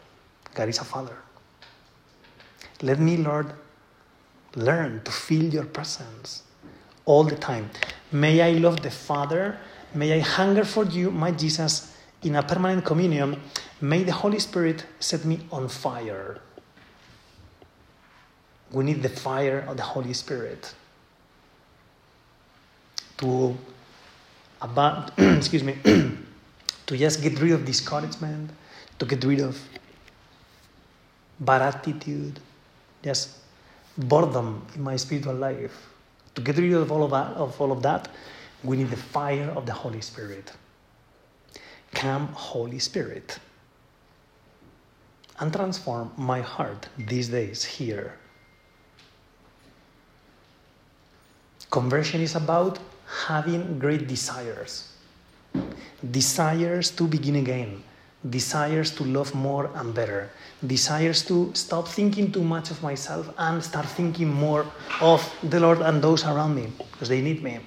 God 0.53 0.69
is 0.69 0.80
a 0.80 0.86
father. 0.86 1.17
Let 2.82 2.99
me, 2.99 3.17
Lord, 3.17 3.51
learn 4.55 5.01
to 5.03 5.12
feel 5.12 5.53
your 5.53 5.65
presence 5.65 6.43
all 7.05 7.23
the 7.23 7.36
time. 7.36 7.69
May 8.12 8.41
I 8.41 8.60
love 8.60 8.81
the 8.81 8.91
Father. 8.91 9.57
May 9.93 10.13
I 10.13 10.19
hunger 10.19 10.65
for 10.65 10.86
you, 10.86 11.12
my 11.12 11.31
Jesus, 11.31 11.95
in 12.23 12.36
a 12.36 12.43
permanent 12.43 12.86
communion. 12.86 13.41
May 13.81 14.03
the 14.03 14.12
Holy 14.12 14.39
Spirit 14.39 14.86
set 14.99 15.25
me 15.25 15.39
on 15.51 15.69
fire 15.69 16.41
we 18.71 18.83
need 18.83 19.01
the 19.01 19.10
fire 19.10 19.65
of 19.67 19.77
the 19.77 19.83
Holy 19.83 20.13
Spirit 20.13 20.73
to 23.17 23.57
about 24.62 25.12
excuse 25.17 25.63
me 25.63 25.77
to 26.86 26.97
just 26.97 27.21
get 27.21 27.39
rid 27.39 27.51
of 27.51 27.65
discouragement, 27.65 28.51
to 28.99 29.05
get 29.05 29.23
rid 29.23 29.39
of 29.39 29.60
bad 31.39 31.62
attitude, 31.62 32.39
just 33.03 33.29
boredom 33.97 34.65
in 34.75 34.83
my 34.83 34.95
spiritual 34.95 35.36
life. 35.36 35.89
To 36.36 36.41
get 36.41 36.57
rid 36.57 36.73
of 36.73 36.91
all 36.91 37.03
of 37.03 37.12
that, 37.12 37.36
of 37.36 37.60
all 37.60 37.71
of 37.71 37.81
that, 37.81 38.10
we 38.63 38.77
need 38.77 38.89
the 38.89 38.97
fire 38.97 39.49
of 39.55 39.65
the 39.65 39.73
Holy 39.73 40.01
Spirit. 40.01 40.51
Come, 41.93 42.27
Holy 42.27 42.79
Spirit, 42.79 43.39
and 45.39 45.51
transform 45.51 46.12
my 46.17 46.41
heart 46.41 46.88
these 46.97 47.29
days 47.29 47.63
here. 47.63 48.17
Conversion 51.69 52.21
is 52.21 52.36
about 52.36 52.79
having 53.27 53.79
great 53.79 54.07
desires. 54.07 54.93
Desires 56.12 56.91
to 56.91 57.07
begin 57.07 57.38
again, 57.38 57.83
desires 58.30 58.91
to 58.91 59.03
love 59.03 59.34
more 59.36 59.69
and 59.75 59.93
better, 59.93 60.30
desires 60.65 61.23
to 61.25 61.51
stop 61.53 61.88
thinking 61.88 62.32
too 62.32 62.43
much 62.43 62.71
of 62.71 62.82
myself 62.82 63.30
and 63.38 63.63
start 63.63 63.86
thinking 63.86 64.27
more 64.34 64.65
of 65.01 65.21
the 65.43 65.60
Lord 65.60 65.82
and 65.82 66.01
those 66.01 66.25
around 66.25 66.56
me 66.56 66.71
because 66.91 67.10
they 67.10 67.21
need 67.21 67.43
me. 67.43 67.60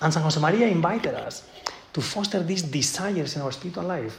And 0.00 0.12
San 0.12 0.22
Josemaría 0.22 0.70
invited 0.70 1.14
us 1.14 1.48
to 1.92 2.00
foster 2.00 2.42
these 2.42 2.62
desires 2.62 3.36
in 3.36 3.42
our 3.42 3.52
spiritual 3.52 3.84
life. 3.84 4.18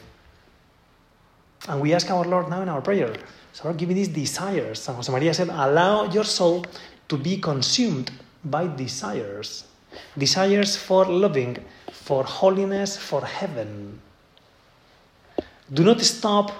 And 1.68 1.82
we 1.82 1.94
ask 1.94 2.10
our 2.10 2.26
Lord 2.26 2.50
now 2.50 2.62
in 2.62 2.70
our 2.70 2.82
prayer, 2.82 3.14
so 3.54 3.66
Lord, 3.66 3.78
give 3.78 3.90
me 3.90 3.96
these 3.96 4.08
desires. 4.08 4.82
San 4.82 4.96
Josemaría 4.96 5.34
said, 5.36 5.50
allow 5.50 6.06
your 6.06 6.24
soul 6.24 6.66
to 7.08 7.18
be 7.18 7.38
consumed 7.38 8.12
by 8.44 8.68
desires. 8.68 9.66
Desires 10.18 10.76
for 10.76 11.06
loving, 11.06 11.58
for 11.92 12.24
holiness, 12.24 12.98
for 12.98 13.24
heaven. 13.24 14.02
Do 15.74 15.84
not 15.84 16.02
stop 16.02 16.52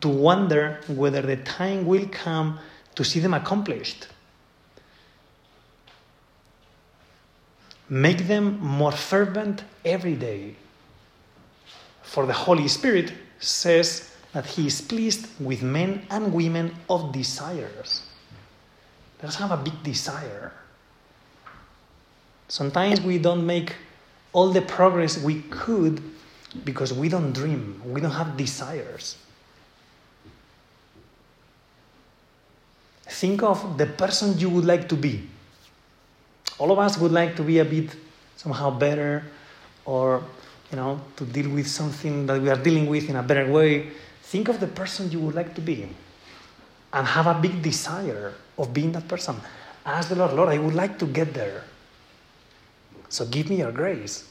to 0.00 0.08
wonder 0.08 0.80
whether 0.86 1.22
the 1.22 1.36
time 1.36 1.86
will 1.86 2.06
come 2.08 2.58
to 2.94 3.04
see 3.04 3.20
them 3.20 3.34
accomplished. 3.34 4.08
Make 7.88 8.26
them 8.28 8.60
more 8.60 8.92
fervent 8.92 9.64
every 9.84 10.14
day. 10.14 10.56
For 12.02 12.26
the 12.26 12.32
Holy 12.32 12.68
Spirit 12.68 13.12
says 13.38 14.14
that 14.32 14.44
He 14.44 14.66
is 14.66 14.80
pleased 14.80 15.26
with 15.40 15.62
men 15.62 16.06
and 16.10 16.32
women 16.32 16.74
of 16.90 17.12
desires. 17.12 18.02
Let 19.22 19.30
us 19.30 19.36
have 19.36 19.52
a 19.52 19.56
big 19.56 19.82
desire. 19.82 20.52
Sometimes 22.48 23.00
we 23.00 23.18
don't 23.18 23.46
make 23.46 23.74
all 24.32 24.50
the 24.50 24.62
progress 24.62 25.18
we 25.18 25.42
could 25.42 26.02
because 26.64 26.92
we 26.92 27.08
don't 27.08 27.32
dream, 27.32 27.80
we 27.84 28.00
don't 28.00 28.12
have 28.12 28.36
desires. 28.36 29.16
Think 33.06 33.42
of 33.42 33.78
the 33.78 33.86
person 33.86 34.38
you 34.38 34.50
would 34.50 34.64
like 34.64 34.88
to 34.88 34.96
be. 34.96 35.26
All 36.58 36.70
of 36.70 36.78
us 36.78 36.98
would 36.98 37.12
like 37.12 37.36
to 37.36 37.42
be 37.42 37.58
a 37.58 37.64
bit 37.64 37.94
somehow 38.36 38.70
better 38.70 39.24
or 39.84 40.22
you 40.70 40.76
know 40.76 41.00
to 41.16 41.24
deal 41.24 41.48
with 41.50 41.66
something 41.66 42.26
that 42.26 42.40
we 42.40 42.48
are 42.50 42.56
dealing 42.56 42.86
with 42.86 43.08
in 43.08 43.16
a 43.16 43.22
better 43.22 43.50
way. 43.50 43.90
Think 44.22 44.48
of 44.48 44.60
the 44.60 44.66
person 44.66 45.10
you 45.10 45.20
would 45.20 45.34
like 45.34 45.54
to 45.54 45.60
be 45.60 45.88
and 46.92 47.06
have 47.06 47.26
a 47.26 47.34
big 47.34 47.62
desire 47.62 48.34
of 48.56 48.72
being 48.72 48.92
that 48.92 49.08
person. 49.08 49.36
Ask 49.84 50.10
the 50.10 50.16
Lord, 50.16 50.34
Lord, 50.34 50.48
I 50.50 50.58
would 50.58 50.74
like 50.74 50.98
to 50.98 51.06
get 51.06 51.32
there. 51.32 51.64
So 53.08 53.24
give 53.26 53.48
me 53.48 53.56
your 53.56 53.72
grace. 53.72 54.28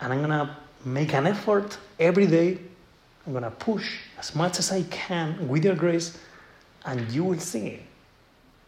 And 0.00 0.12
I'm 0.12 0.18
going 0.18 0.30
to 0.30 0.56
make 0.86 1.12
an 1.14 1.26
effort 1.26 1.76
every 1.98 2.26
day. 2.26 2.58
I'm 3.26 3.32
going 3.32 3.42
to 3.42 3.50
push 3.50 3.98
as 4.18 4.34
much 4.34 4.58
as 4.60 4.70
I 4.70 4.82
can 4.84 5.48
with 5.48 5.64
your 5.64 5.74
grace, 5.74 6.16
and 6.84 7.10
you 7.10 7.24
will 7.24 7.40
see. 7.40 7.80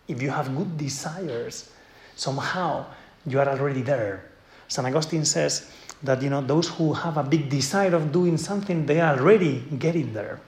If 0.09 0.21
you 0.21 0.31
have 0.31 0.55
good 0.57 0.77
desires, 0.77 1.71
somehow 2.17 2.87
you 3.25 3.39
are 3.39 3.49
already 3.49 3.83
there. 3.83 4.25
St. 4.67 4.87
Augustine 4.87 5.25
says 5.25 5.71
that 6.03 6.21
you 6.21 6.29
know 6.29 6.41
those 6.41 6.69
who 6.69 6.93
have 6.93 7.17
a 7.17 7.23
big 7.23 7.49
desire 7.49 7.95
of 7.95 8.11
doing 8.11 8.37
something, 8.37 8.85
they 8.85 9.01
are 9.01 9.17
already 9.17 9.61
getting 9.79 10.13
there. 10.13 10.41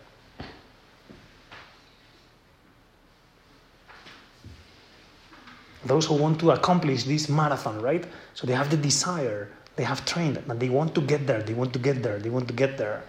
Those 5.84 6.06
who 6.06 6.14
want 6.14 6.38
to 6.40 6.50
accomplish 6.50 7.04
this 7.04 7.28
marathon, 7.28 7.80
right? 7.80 8.04
So 8.34 8.46
they 8.46 8.54
have 8.54 8.70
the 8.70 8.76
desire, 8.76 9.50
they 9.80 9.86
have 9.86 10.04
trained, 10.04 10.36
and 10.36 10.60
they 10.60 10.68
want 10.68 10.94
to 10.94 11.00
get 11.00 11.26
there, 11.26 11.42
they 11.42 11.54
want 11.54 11.72
to 11.72 11.78
get 11.78 12.02
there, 12.02 12.18
they 12.18 12.28
want 12.28 12.46
to 12.46 12.52
get 12.52 12.76
there. 12.76 13.02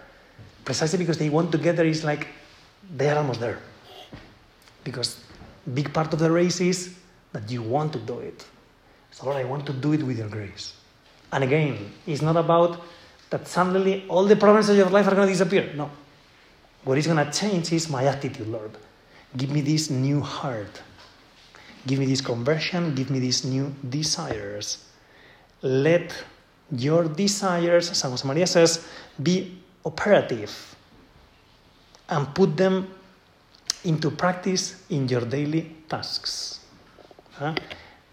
Precisely 0.64 0.96
because 0.96 1.18
they 1.18 1.28
want 1.28 1.52
to 1.52 1.58
get 1.58 1.76
there 1.76 1.84
is 1.84 2.02
like 2.02 2.28
they 2.96 3.10
are 3.10 3.18
almost 3.18 3.40
there. 3.40 3.58
Because 4.82 5.22
big 5.74 5.92
part 5.92 6.14
of 6.14 6.18
the 6.18 6.30
race 6.30 6.62
is 6.62 6.96
that 7.34 7.50
you 7.50 7.62
want 7.62 7.92
to 7.92 7.98
do 7.98 8.20
it. 8.20 8.46
So 9.10 9.26
Lord, 9.26 9.36
I 9.36 9.44
want 9.44 9.66
to 9.66 9.74
do 9.74 9.92
it 9.92 10.02
with 10.02 10.16
your 10.16 10.30
grace. 10.30 10.72
And 11.30 11.44
again, 11.44 11.92
it's 12.06 12.22
not 12.22 12.38
about 12.38 12.80
that 13.28 13.46
suddenly 13.46 14.06
all 14.08 14.24
the 14.24 14.36
problems 14.36 14.70
of 14.70 14.76
your 14.78 14.88
life 14.88 15.06
are 15.08 15.14
going 15.14 15.28
to 15.28 15.32
disappear. 15.34 15.74
No. 15.76 15.90
What 16.84 16.96
is 16.96 17.06
going 17.06 17.22
to 17.22 17.30
change 17.30 17.70
is 17.74 17.90
my 17.90 18.06
attitude, 18.06 18.48
Lord. 18.48 18.70
Give 19.36 19.50
me 19.50 19.60
this 19.60 19.90
new 19.90 20.22
heart. 20.22 20.80
Give 21.86 21.98
me 21.98 22.06
this 22.06 22.22
conversion. 22.22 22.94
Give 22.94 23.10
me 23.10 23.18
these 23.18 23.44
new 23.44 23.74
desires. 23.90 24.86
Let 25.60 26.24
your 26.76 27.04
desires, 27.04 27.96
San 27.96 28.10
Josemaría 28.10 28.48
says, 28.48 28.86
be 29.22 29.58
operative 29.84 30.74
and 32.08 32.34
put 32.34 32.56
them 32.56 32.88
into 33.84 34.10
practice 34.10 34.82
in 34.90 35.08
your 35.08 35.22
daily 35.22 35.74
tasks. 35.88 36.60
Huh? 37.32 37.54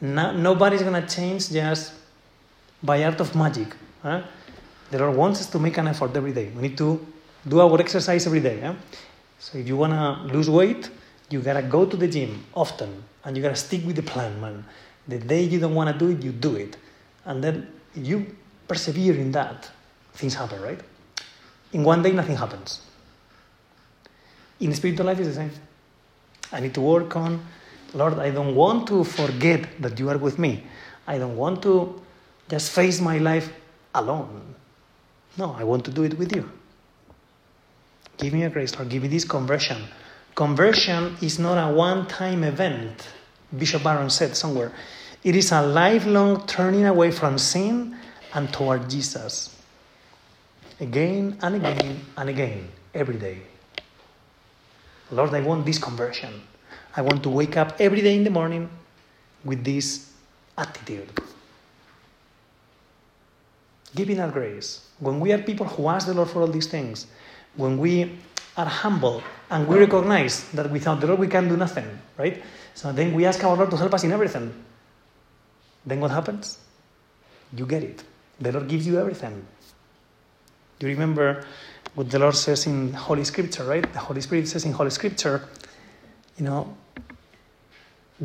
No, 0.01 0.31
nobody's 0.31 0.81
going 0.81 1.01
to 1.01 1.07
change 1.07 1.49
just 1.49 1.93
by 2.81 3.03
art 3.03 3.19
of 3.19 3.35
magic. 3.35 3.75
Huh? 4.01 4.21
The 4.91 4.99
Lord 4.99 5.15
wants 5.15 5.41
us 5.41 5.47
to 5.47 5.59
make 5.59 5.77
an 5.77 5.87
effort 5.87 6.15
every 6.15 6.33
day. 6.33 6.49
We 6.55 6.63
need 6.63 6.77
to 6.77 7.05
do 7.47 7.61
our 7.61 7.79
exercise 7.79 8.25
every 8.25 8.39
day. 8.39 8.61
Huh? 8.61 8.73
So 9.37 9.57
if 9.57 9.67
you 9.67 9.77
want 9.77 9.93
to 9.93 10.33
lose 10.33 10.49
weight, 10.49 10.89
you 11.29 11.41
got 11.41 11.53
to 11.53 11.61
go 11.61 11.85
to 11.85 11.95
the 11.95 12.07
gym 12.07 12.43
often 12.55 13.03
and 13.23 13.37
you 13.37 13.43
got 13.43 13.49
to 13.49 13.55
stick 13.55 13.85
with 13.85 13.95
the 13.95 14.03
plan, 14.03 14.39
man. 14.41 14.65
The 15.07 15.19
day 15.19 15.43
you 15.43 15.59
don't 15.59 15.75
want 15.75 15.91
to 15.91 15.97
do 15.97 16.11
it, 16.11 16.23
you 16.23 16.31
do 16.31 16.55
it. 16.55 16.77
And 17.25 17.43
then 17.43 17.67
you 17.95 18.35
persevere 18.69 19.15
in 19.15 19.31
that, 19.33 19.69
things 20.13 20.35
happen, 20.35 20.61
right? 20.61 20.79
In 21.73 21.83
one 21.83 22.01
day, 22.01 22.13
nothing 22.13 22.37
happens. 22.37 22.81
In 24.59 24.73
spiritual 24.73 25.07
life, 25.07 25.19
it's 25.19 25.29
the 25.29 25.35
same. 25.35 25.51
I 26.51 26.59
need 26.61 26.73
to 26.75 26.81
work 26.81 27.15
on, 27.15 27.43
Lord, 27.93 28.19
I 28.19 28.29
don't 28.29 28.55
want 28.55 28.87
to 28.87 29.03
forget 29.03 29.81
that 29.81 29.99
you 29.99 30.09
are 30.09 30.17
with 30.17 30.37
me. 30.37 30.63
I 31.07 31.17
don't 31.17 31.35
want 31.35 31.61
to 31.63 32.01
just 32.47 32.71
face 32.71 33.01
my 33.01 33.17
life 33.17 33.51
alone. 33.95 34.55
No, 35.37 35.55
I 35.57 35.63
want 35.63 35.85
to 35.85 35.91
do 35.91 36.03
it 36.03 36.17
with 36.17 36.35
you. 36.35 36.49
Give 38.17 38.33
me 38.33 38.43
a 38.43 38.49
grace, 38.49 38.75
Lord. 38.75 38.89
Give 38.89 39.01
me 39.01 39.07
this 39.07 39.25
conversion. 39.25 39.81
Conversion 40.35 41.17
is 41.21 41.39
not 41.39 41.57
a 41.57 41.73
one 41.73 42.07
time 42.07 42.43
event, 42.43 43.07
Bishop 43.57 43.83
Barron 43.83 44.09
said 44.09 44.35
somewhere. 44.35 44.71
It 45.23 45.35
is 45.35 45.51
a 45.51 45.61
lifelong 45.61 46.45
turning 46.45 46.85
away 46.85 47.11
from 47.11 47.37
sin 47.37 47.95
and 48.33 48.51
toward 48.53 48.89
Jesus. 48.89 49.55
Again 50.79 51.37
and 51.41 51.55
again 51.55 52.05
and 52.17 52.29
again, 52.29 52.69
every 52.93 53.17
day. 53.17 53.41
Lord, 55.11 55.33
I 55.33 55.41
want 55.41 55.65
this 55.65 55.77
conversion. 55.77 56.41
I 56.95 57.01
want 57.01 57.23
to 57.23 57.29
wake 57.29 57.57
up 57.57 57.75
every 57.79 58.01
day 58.01 58.15
in 58.15 58.23
the 58.23 58.29
morning 58.29 58.69
with 59.43 59.63
this 59.63 60.11
attitude. 60.57 61.09
Giving 63.95 64.19
our 64.19 64.29
grace. 64.29 64.87
When 64.99 65.19
we 65.19 65.33
are 65.33 65.39
people 65.39 65.65
who 65.65 65.87
ask 65.87 66.07
the 66.07 66.13
Lord 66.13 66.29
for 66.29 66.41
all 66.41 66.47
these 66.47 66.67
things, 66.67 67.07
when 67.55 67.77
we 67.77 68.17
are 68.55 68.65
humble 68.65 69.23
and 69.49 69.67
we 69.67 69.79
recognize 69.79 70.49
that 70.51 70.69
without 70.69 70.99
the 70.99 71.07
Lord 71.07 71.19
we 71.19 71.27
can 71.27 71.47
do 71.47 71.57
nothing, 71.57 71.87
right? 72.17 72.43
So 72.75 72.91
then 72.91 73.13
we 73.13 73.25
ask 73.25 73.43
our 73.43 73.55
Lord 73.55 73.71
to 73.71 73.77
help 73.77 73.93
us 73.93 74.03
in 74.03 74.11
everything. 74.11 74.53
Then 75.85 75.99
what 75.99 76.11
happens? 76.11 76.59
You 77.55 77.65
get 77.65 77.83
it. 77.83 78.03
The 78.39 78.51
Lord 78.51 78.67
gives 78.67 78.87
you 78.87 78.99
everything. 78.99 79.45
You 80.79 80.87
remember 80.87 81.45
what 81.95 82.09
the 82.09 82.19
Lord 82.19 82.35
says 82.35 82.65
in 82.65 82.93
Holy 82.93 83.23
Scripture, 83.23 83.65
right? 83.65 83.91
The 83.91 83.99
Holy 83.99 84.21
Spirit 84.21 84.47
says 84.47 84.65
in 84.65 84.71
Holy 84.71 84.91
Scripture, 84.91 85.47
you 86.37 86.45
know, 86.45 86.75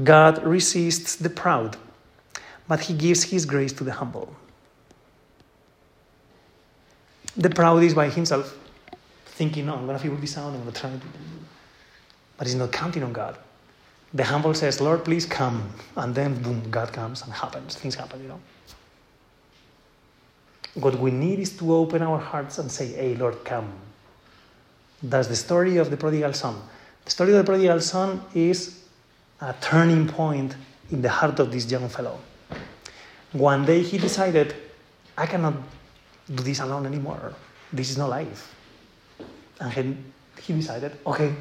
God 0.02 0.44
resists 0.44 1.16
the 1.16 1.30
proud, 1.30 1.76
but 2.68 2.80
He 2.80 2.94
gives 2.94 3.24
His 3.24 3.44
grace 3.44 3.72
to 3.74 3.84
the 3.84 3.92
humble. 3.92 4.34
The 7.36 7.50
proud 7.50 7.82
is 7.82 7.94
by 7.94 8.08
himself, 8.10 8.56
thinking, 9.26 9.66
no, 9.66 9.74
I'm 9.74 9.86
going 9.86 9.96
to 9.96 10.02
figure 10.02 10.16
this 10.16 10.38
I'm 10.38 10.52
going 10.52 10.70
to 10.70 10.80
try 10.80 10.90
it. 10.90 11.00
But 12.36 12.46
he's 12.46 12.56
not 12.56 12.70
counting 12.70 13.02
on 13.02 13.12
God. 13.12 13.36
The 14.12 14.22
humble 14.22 14.54
says, 14.54 14.80
Lord, 14.80 15.04
please 15.04 15.26
come. 15.26 15.68
And 15.96 16.14
then, 16.14 16.40
boom, 16.42 16.70
God 16.70 16.92
comes 16.92 17.22
and 17.22 17.32
happens. 17.32 17.74
Things 17.74 17.96
happen, 17.96 18.22
you 18.22 18.28
know. 18.28 18.40
What 20.74 20.98
we 20.98 21.10
need 21.10 21.38
is 21.38 21.56
to 21.58 21.74
open 21.74 22.02
our 22.02 22.18
hearts 22.18 22.58
and 22.58 22.70
say, 22.70 22.88
Hey, 22.88 23.14
Lord, 23.14 23.44
come. 23.44 23.72
That's 25.02 25.28
the 25.28 25.36
story 25.36 25.76
of 25.76 25.90
the 25.90 25.96
prodigal 25.96 26.32
son. 26.32 26.60
The 27.04 27.10
story 27.10 27.30
of 27.32 27.38
the 27.38 27.44
prodigal 27.44 27.80
son 27.80 28.22
is 28.34 28.82
a 29.40 29.54
turning 29.60 30.08
point 30.08 30.56
in 30.90 31.02
the 31.02 31.10
heart 31.10 31.38
of 31.38 31.52
this 31.52 31.70
young 31.70 31.88
fellow. 31.88 32.18
One 33.32 33.64
day 33.64 33.82
he 33.82 33.98
decided, 33.98 34.54
I 35.16 35.26
cannot 35.26 35.54
do 36.32 36.42
this 36.42 36.60
alone 36.60 36.86
anymore. 36.86 37.34
This 37.72 37.90
is 37.90 37.98
not 37.98 38.10
life. 38.10 38.54
And 39.60 39.72
he, 39.72 39.96
he 40.42 40.52
decided, 40.54 40.92
okay, 41.06 41.34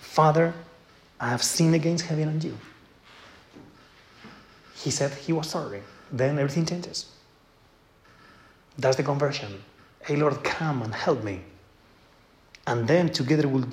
Father, 0.00 0.54
I 1.18 1.30
have 1.30 1.42
sinned 1.42 1.74
against 1.74 2.06
heaven 2.06 2.28
and 2.28 2.44
you. 2.44 2.56
He 4.76 4.90
said 4.90 5.12
he 5.12 5.32
was 5.32 5.48
sorry. 5.48 5.82
Then 6.12 6.38
everything 6.38 6.66
changes. 6.66 7.13
That's 8.78 8.96
the 8.96 9.02
conversion. 9.02 9.62
Hey, 10.02 10.16
Lord, 10.16 10.42
come 10.44 10.82
and 10.82 10.94
help 10.94 11.22
me. 11.22 11.40
And 12.66 12.86
then 12.88 13.10
together 13.10 13.48
we'll 13.48 13.68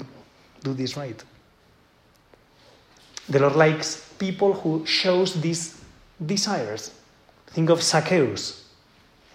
do 0.64 0.74
this 0.74 0.96
right. 0.98 1.22
The 3.30 3.40
Lord 3.40 3.56
likes 3.56 4.14
people 4.20 4.54
who 4.54 4.86
shows 4.86 5.40
these 5.42 5.82
desires. 6.24 6.92
Think 7.48 7.70
of 7.70 7.82
Zacchaeus. 7.82 8.70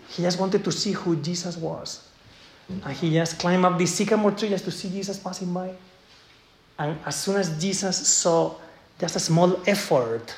He 0.09 0.23
just 0.23 0.39
wanted 0.39 0.65
to 0.65 0.73
see 0.73 0.93
who 0.93 1.17
Jesus 1.17 1.57
was. 1.57 2.09
And 2.69 2.85
he 2.93 3.13
just 3.13 3.39
climbed 3.39 3.65
up 3.65 3.79
the 3.79 3.87
sycamore 3.87 4.33
tree 4.33 4.49
just 4.49 4.65
to 4.65 4.71
see 4.71 4.91
Jesus 4.91 5.19
passing 5.19 5.53
by. 5.53 5.75
And 6.79 6.99
as 7.07 7.17
soon 7.17 7.37
as 7.37 7.61
Jesus 7.61 8.07
saw 8.07 8.57
just 8.99 9.17
a 9.17 9.21
small 9.21 9.61
effort 9.67 10.35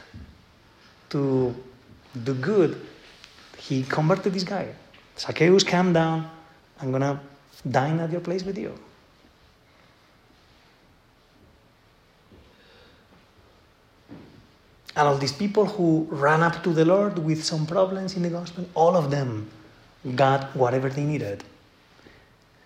to 1.10 1.54
do 2.24 2.34
good, 2.34 2.86
he 3.56 3.82
converted 3.82 4.32
this 4.32 4.44
guy. 4.44 4.68
Zacchaeus, 5.18 5.64
calm 5.64 5.92
down. 5.92 6.31
I'm 6.81 6.90
going 6.90 7.02
to 7.02 7.18
dine 7.68 7.98
at 8.00 8.11
your 8.11 8.20
place 8.20 8.44
with 8.44 8.57
you. 8.57 8.78
And 14.96 15.07
all 15.07 15.16
these 15.16 15.33
people 15.33 15.64
who 15.64 16.09
ran 16.11 16.42
up 16.42 16.62
to 16.64 16.72
the 16.72 16.85
Lord 16.85 17.18
with 17.18 17.44
some 17.44 17.66
problems 17.66 18.16
in 18.16 18.22
the 18.22 18.31
gospel, 18.31 18.68
all 18.74 18.96
of 18.96 19.11
them 19.11 19.48
got 20.16 20.54
whatever 20.57 20.88
they 20.88 21.04
needed. 21.04 21.44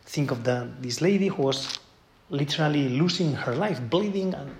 Think 0.07 0.31
of 0.31 0.45
the, 0.45 0.71
this 0.81 1.01
lady 1.01 1.29
who 1.29 1.43
was 1.43 1.79
literally 2.31 2.89
losing 2.89 3.35
her 3.35 3.55
life, 3.55 3.81
bleeding, 3.91 4.33
and 4.35 4.55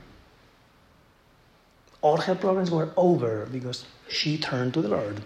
all 2.03 2.19
her 2.19 2.35
problems 2.35 2.71
were 2.71 2.91
over 2.97 3.47
because 3.51 3.87
she 4.09 4.37
turned 4.37 4.75
to 4.75 4.83
the 4.83 4.89
Lord. 4.89 5.23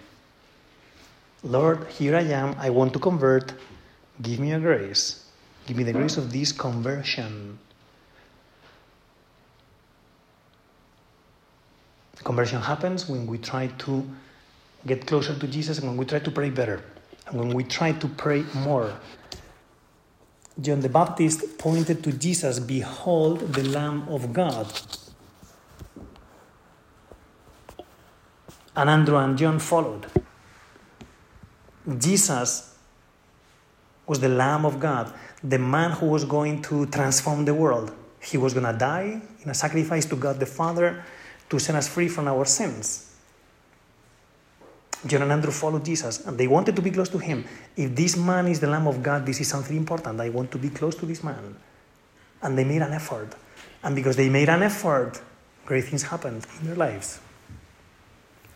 Lord, 1.43 1.87
here 1.89 2.17
I 2.17 2.23
am. 2.23 2.57
I 2.59 2.71
want 2.71 2.93
to 2.95 2.99
convert. 2.99 3.53
Give 4.21 4.41
me 4.41 4.53
a 4.53 4.59
grace. 4.59 5.27
Give 5.67 5.77
me 5.77 5.85
the 5.85 5.93
grace 5.93 6.17
of 6.17 6.33
this 6.33 6.53
conversion. 6.53 7.59
Conversion 12.25 12.61
happens 12.61 13.09
when 13.09 13.27
we 13.27 13.39
try 13.39 13.69
to 13.69 14.09
get 14.87 15.07
closer 15.07 15.39
to 15.39 15.47
Jesus 15.47 15.79
and 15.79 15.89
when 15.89 15.97
we 15.97 16.05
try 16.05 16.19
to 16.19 16.31
pray 16.31 16.51
better 16.51 16.83
and 17.27 17.39
when 17.39 17.51
we 17.51 17.65
try 17.65 17.93
to 17.93 18.09
pray 18.09 18.45
more. 18.55 18.93
John 20.61 20.81
the 20.81 20.89
Baptist 20.89 21.59
pointed 21.59 22.03
to 22.05 22.13
Jesus, 22.13 22.59
Behold 22.59 23.53
the 23.53 23.63
Lamb 23.65 24.09
of 24.09 24.33
God. 24.33 24.73
And 28.75 28.89
Andrew 28.91 29.19
and 29.19 29.37
John 29.37 29.59
followed. 29.59 30.07
Jesus 31.99 32.77
was 34.07 34.21
the 34.21 34.29
Lamb 34.29 34.65
of 34.65 34.81
God, 34.81 35.13
the 35.43 35.59
man 35.59 35.93
who 35.93 36.07
was 36.07 36.25
going 36.25 36.63
to 36.63 36.87
transform 36.87 37.45
the 37.45 37.55
world. 37.55 37.93
He 38.21 38.37
was 38.37 38.55
going 38.55 38.67
to 38.67 38.77
die 38.77 39.21
in 39.43 39.51
a 39.51 39.55
sacrifice 39.55 40.07
to 40.07 40.17
God 40.17 40.41
the 40.41 40.47
Father 40.47 41.05
to 41.49 41.59
set 41.59 41.75
us 41.75 41.89
free 41.89 42.09
from 42.09 42.27
our 42.29 42.45
sins. 42.45 43.13
John 45.07 45.23
and 45.23 45.33
Andrew 45.33 45.53
followed 45.53 45.85
Jesus 45.85 46.27
and 46.27 46.37
they 46.37 46.49
wanted 46.49 46.75
to 46.75 46.83
be 46.83 46.91
close 46.91 47.09
to 47.11 47.19
him. 47.19 47.45
If 47.77 47.95
this 47.95 48.17
man 48.17 48.49
is 48.49 48.59
the 48.59 48.67
Lamb 48.67 48.89
of 48.89 49.03
God, 49.03 49.25
this 49.27 49.41
is 49.41 49.49
something 49.49 49.77
important. 49.77 50.21
I 50.21 50.31
want 50.31 50.51
to 50.53 50.59
be 50.59 50.71
close 50.71 50.97
to 50.97 51.07
this 51.07 51.23
man. 51.23 51.57
And 52.43 52.59
they 52.59 52.65
made 52.65 52.83
an 52.83 52.93
effort. 52.93 53.35
And 53.83 53.95
because 53.95 54.17
they 54.17 54.29
made 54.29 54.49
an 54.49 54.63
effort, 54.63 55.21
great 55.65 55.85
things 55.85 56.03
happened 56.03 56.47
in 56.61 56.67
their 56.67 56.77
lives. 56.77 57.21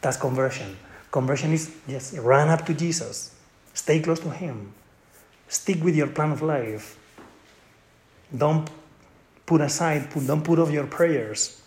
That's 0.00 0.16
conversion. 0.16 0.76
Conversion 1.10 1.52
is, 1.52 1.74
yes, 1.88 2.16
run 2.18 2.48
up 2.48 2.64
to 2.66 2.74
Jesus, 2.74 3.34
stay 3.74 4.00
close 4.00 4.20
to 4.20 4.30
him, 4.30 4.72
stick 5.48 5.82
with 5.82 5.96
your 5.96 6.06
plan 6.06 6.32
of 6.32 6.42
life. 6.42 6.96
Don't 8.36 8.70
put 9.44 9.60
aside, 9.60 10.08
don't 10.26 10.42
put 10.42 10.58
off 10.58 10.70
your 10.70 10.86
prayers 10.86 11.60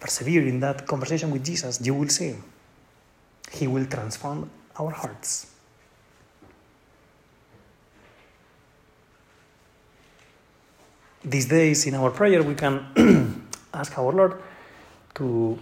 persevere 0.00 0.46
in 0.46 0.58
that 0.60 0.86
conversation 0.86 1.30
with 1.30 1.44
Jesus, 1.44 1.80
you 1.84 1.94
will 1.94 2.08
see 2.08 2.34
He 3.52 3.66
will 3.66 3.86
transform 3.86 4.50
our 4.78 4.90
hearts. 4.90 5.46
These 11.22 11.46
days 11.46 11.86
in 11.86 11.94
our 11.94 12.10
prayer, 12.10 12.42
we 12.42 12.54
can 12.54 13.46
ask 13.74 13.96
our 13.98 14.12
Lord 14.12 14.40
to, 15.16 15.58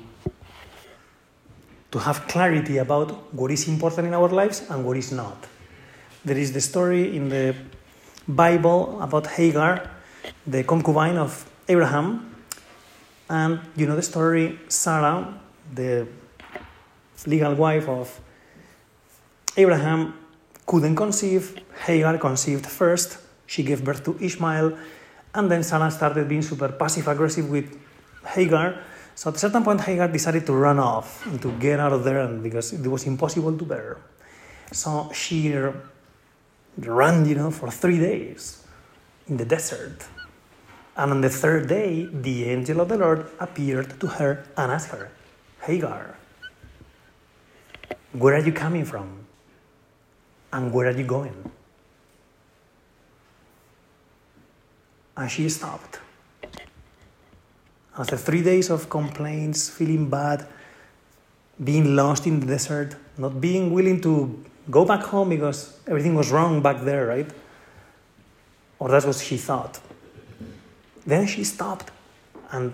to 1.91 1.99
have 1.99 2.27
clarity 2.29 2.79
about 2.79 3.33
what 3.35 3.51
is 3.51 3.67
important 3.69 4.07
in 4.07 4.15
our 4.15 4.29
lives 4.29 4.65
and 4.69 4.85
what 4.85 4.97
is 4.97 5.13
not. 5.13 5.47
There 6.25 6.37
is 6.37 6.53
the 6.53 6.61
story 6.61 7.17
in 7.17 7.29
the 7.29 7.55
Bible 8.27 9.01
about 9.01 9.27
Hagar, 9.27 9.91
the 10.47 10.65
concubine 10.65 11.17
of 11.17 11.49
Abraham, 11.69 12.35
and 13.31 13.61
you 13.77 13.87
know 13.87 13.97
the 13.97 14.03
story 14.03 14.59
Sarah, 14.69 15.41
the 15.75 16.07
legal 17.27 17.55
wife 17.55 17.89
of 17.89 18.21
Abraham, 19.57 20.15
couldn't 20.67 20.97
conceive. 20.97 21.59
Hagar 21.87 22.19
conceived 22.19 22.67
first. 22.67 23.19
She 23.47 23.63
gave 23.63 23.83
birth 23.83 24.05
to 24.05 24.17
Ishmael. 24.21 24.77
And 25.35 25.51
then 25.51 25.63
Sarah 25.63 25.91
started 25.91 26.29
being 26.29 26.43
super 26.43 26.69
passive 26.69 27.09
aggressive 27.09 27.49
with 27.49 27.79
Hagar. 28.27 28.79
So 29.19 29.31
at 29.31 29.35
a 29.35 29.39
certain 29.41 29.65
point, 29.65 29.81
Hagar 29.81 30.07
decided 30.07 30.47
to 30.47 30.53
run 30.53 30.79
off 30.79 31.27
and 31.27 31.43
to 31.43 31.51
get 31.59 31.81
out 31.81 31.93
of 31.93 32.05
there 32.05 32.21
and 32.21 32.41
because 32.41 32.73
it 32.73 32.87
was 32.87 33.05
impossible 33.05 33.59
to 33.59 33.65
bear. 33.65 33.99
So 34.71 35.11
she 35.13 35.53
uh, 35.57 35.73
ran, 36.79 37.27
you 37.27 37.35
know, 37.35 37.51
for 37.51 37.69
three 37.69 37.99
days 37.99 38.63
in 39.27 39.37
the 39.37 39.45
desert 39.45 40.07
and 40.97 41.11
on 41.11 41.21
the 41.21 41.31
third 41.31 41.69
day, 41.69 42.07
the 42.07 42.45
angel 42.45 42.81
of 42.81 42.91
the 42.91 42.97
Lord 42.97 43.27
appeared 43.41 43.99
to 43.99 44.07
her 44.07 44.45
and 44.57 44.71
asked 44.71 44.91
her, 44.91 45.11
Hagar, 45.63 46.15
where 48.13 48.37
are 48.37 48.47
you 48.47 48.53
coming 48.53 48.85
from? 48.85 49.27
And 50.53 50.73
where 50.73 50.87
are 50.87 50.97
you 50.97 51.05
going? 51.05 51.51
And 55.17 55.29
she 55.29 55.49
stopped. 55.49 55.99
After 57.99 58.17
three 58.17 58.43
days 58.43 58.71
of 58.71 58.89
complaints, 58.89 59.69
feeling 59.69 60.09
bad, 60.09 60.47
being 61.63 61.97
lost 61.97 62.29
in 62.29 62.39
the 62.39 62.47
desert, 62.47 62.95
not 63.17 63.41
being 63.41 63.73
willing 63.73 64.01
to 64.03 64.45
go 64.71 64.85
back 64.85 65.03
home 65.03 65.31
because 65.31 65.81
everything 65.87 66.15
was 66.15 66.31
wrong 66.31 66.63
back 66.63 66.85
there, 66.85 67.07
right? 67.07 67.29
Or 68.79 68.89
that's 68.89 69.05
what 69.05 69.17
she 69.17 69.37
thought. 69.37 69.81
Then 71.05 71.27
she 71.27 71.43
stopped 71.43 71.91
and 72.53 72.73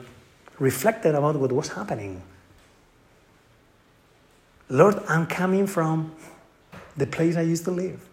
reflected 0.59 1.15
about 1.15 1.37
what 1.37 1.51
was 1.53 1.69
happening. 1.69 2.23
Lord, 4.69 5.03
I'm 5.09 5.27
coming 5.27 5.67
from 5.67 6.13
the 6.97 7.07
place 7.07 7.37
I 7.37 7.43
used 7.43 7.65
to 7.65 7.71
live. 7.71 8.07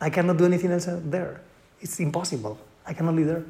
I 0.00 0.08
cannot 0.10 0.36
do 0.36 0.44
anything 0.44 0.70
else 0.70 0.86
there. 0.88 1.40
It's 1.80 1.98
impossible. 1.98 2.58
I 2.86 2.94
cannot 2.94 3.14
live 3.14 3.26
there. 3.26 3.44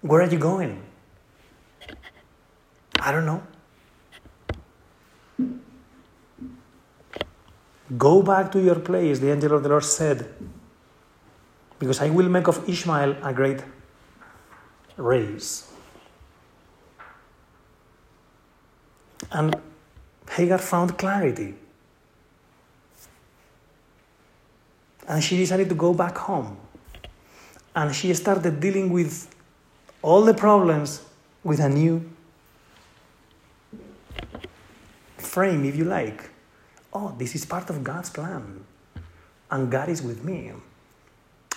Where 0.00 0.22
are 0.22 0.30
you 0.30 0.38
going? 0.38 0.82
I 3.00 3.12
don't 3.12 3.26
know. 3.26 3.42
Go 7.96 8.22
back 8.22 8.52
to 8.52 8.60
your 8.60 8.80
place, 8.80 9.18
the 9.18 9.32
angel 9.32 9.54
of 9.54 9.62
the 9.62 9.68
Lord 9.68 9.84
said 9.84 10.28
because 11.78 12.00
I 12.00 12.10
will 12.10 12.28
make 12.28 12.48
of 12.48 12.68
Ishmael 12.68 13.16
a 13.22 13.32
great 13.32 13.62
race. 14.96 15.72
And 19.30 19.54
Hagar 20.30 20.58
found 20.58 20.98
clarity. 20.98 21.54
And 25.06 25.22
she 25.22 25.36
decided 25.36 25.68
to 25.68 25.74
go 25.74 25.94
back 25.94 26.16
home. 26.18 26.56
And 27.74 27.94
she 27.94 28.12
started 28.14 28.60
dealing 28.60 28.90
with 28.90 29.34
all 30.08 30.22
the 30.22 30.32
problems 30.32 31.02
with 31.44 31.60
a 31.60 31.68
new, 31.68 31.94
frame, 35.18 35.66
if 35.66 35.76
you 35.76 35.84
like. 35.84 36.30
Oh, 36.94 37.14
this 37.18 37.34
is 37.34 37.44
part 37.44 37.68
of 37.68 37.84
God's 37.84 38.08
plan. 38.08 38.64
And 39.50 39.70
God 39.70 39.90
is 39.90 40.00
with 40.00 40.24
me. 40.24 40.52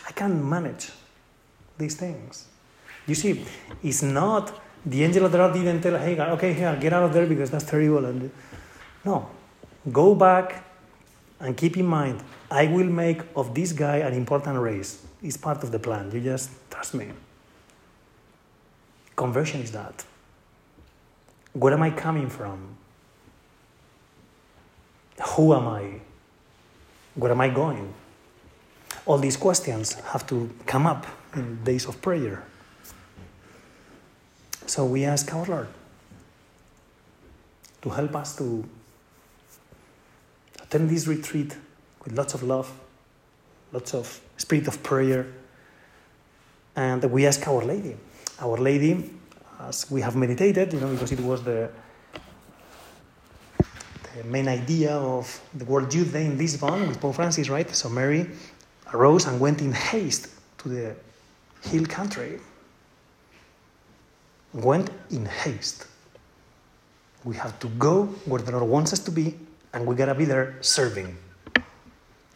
I 0.05 0.11
can 0.11 0.33
manage 0.49 0.89
these 1.77 1.95
things. 1.95 2.47
You 3.07 3.15
see, 3.15 3.45
it's 3.81 4.03
not 4.03 4.59
the 4.85 5.01
angel 5.05 5.23
of 5.25 5.31
the 5.31 5.37
Lord 5.37 5.53
didn't 5.53 5.81
tell 5.81 5.97
Hey, 5.97 6.11
Hagar, 6.11 6.31
okay, 6.31 6.51
here, 6.51 6.75
get 6.75 6.91
out 6.91 7.03
of 7.03 7.13
there 7.13 7.27
because 7.27 7.49
that's 7.51 7.63
terrible. 7.63 8.03
And 8.03 8.31
no, 9.05 9.29
go 9.89 10.13
back 10.13 10.65
and 11.39 11.55
keep 11.55 11.77
in 11.77 11.85
mind, 11.85 12.21
I 12.49 12.67
will 12.67 12.91
make 13.03 13.21
of 13.33 13.55
this 13.55 13.71
guy 13.71 13.97
an 13.97 14.13
important 14.13 14.59
race. 14.59 15.01
It's 15.23 15.37
part 15.37 15.63
of 15.63 15.71
the 15.71 15.79
plan. 15.79 16.11
You 16.11 16.19
just 16.19 16.49
trust 16.69 16.95
me. 16.95 17.11
Conversion 19.21 19.61
is 19.61 19.71
that. 19.71 20.03
Where 21.53 21.75
am 21.75 21.83
I 21.83 21.91
coming 21.91 22.27
from? 22.27 22.57
Who 25.35 25.53
am 25.53 25.67
I? 25.67 26.01
Where 27.13 27.31
am 27.31 27.39
I 27.39 27.49
going? 27.49 27.93
All 29.05 29.19
these 29.19 29.37
questions 29.37 29.93
have 30.13 30.25
to 30.25 30.49
come 30.65 30.87
up 30.87 31.05
in 31.35 31.63
days 31.63 31.85
of 31.85 32.01
prayer. 32.01 32.43
So 34.65 34.85
we 34.85 35.05
ask 35.05 35.31
our 35.35 35.45
Lord 35.45 35.67
to 37.83 37.89
help 37.89 38.15
us 38.15 38.35
to 38.37 38.67
attend 40.63 40.89
this 40.89 41.05
retreat 41.05 41.55
with 42.03 42.17
lots 42.17 42.33
of 42.33 42.41
love, 42.41 42.71
lots 43.71 43.93
of 43.93 44.19
spirit 44.37 44.67
of 44.67 44.81
prayer. 44.81 45.27
And 46.75 47.03
we 47.03 47.27
ask 47.27 47.47
Our 47.47 47.63
Lady. 47.63 47.97
Our 48.41 48.57
Lady, 48.57 49.11
as 49.59 49.89
we 49.91 50.01
have 50.01 50.15
meditated, 50.15 50.73
you 50.73 50.79
know, 50.79 50.91
because 50.91 51.11
it 51.11 51.19
was 51.19 51.43
the, 51.43 51.69
the 54.15 54.23
main 54.25 54.47
idea 54.47 54.91
of 54.93 55.39
the 55.53 55.65
World 55.65 55.93
Youth 55.93 56.11
Day 56.11 56.25
in 56.25 56.37
Lisbon 56.37 56.87
with 56.87 56.99
Pope 56.99 57.15
Francis, 57.15 57.49
right? 57.49 57.69
So 57.69 57.89
Mary 57.89 58.27
arose 58.93 59.27
and 59.27 59.39
went 59.39 59.61
in 59.61 59.71
haste 59.71 60.29
to 60.59 60.69
the 60.69 60.95
hill 61.63 61.85
country 61.85 62.39
went 64.53 64.89
in 65.09 65.25
haste. 65.25 65.87
We 67.23 67.35
have 67.35 67.59
to 67.59 67.67
go 67.67 68.05
where 68.25 68.41
the 68.41 68.51
Lord 68.51 68.67
wants 68.67 68.93
us 68.93 68.99
to 68.99 69.11
be, 69.11 69.37
and 69.73 69.85
we 69.85 69.95
gotta 69.95 70.15
be 70.15 70.25
there 70.25 70.55
serving. 70.61 71.15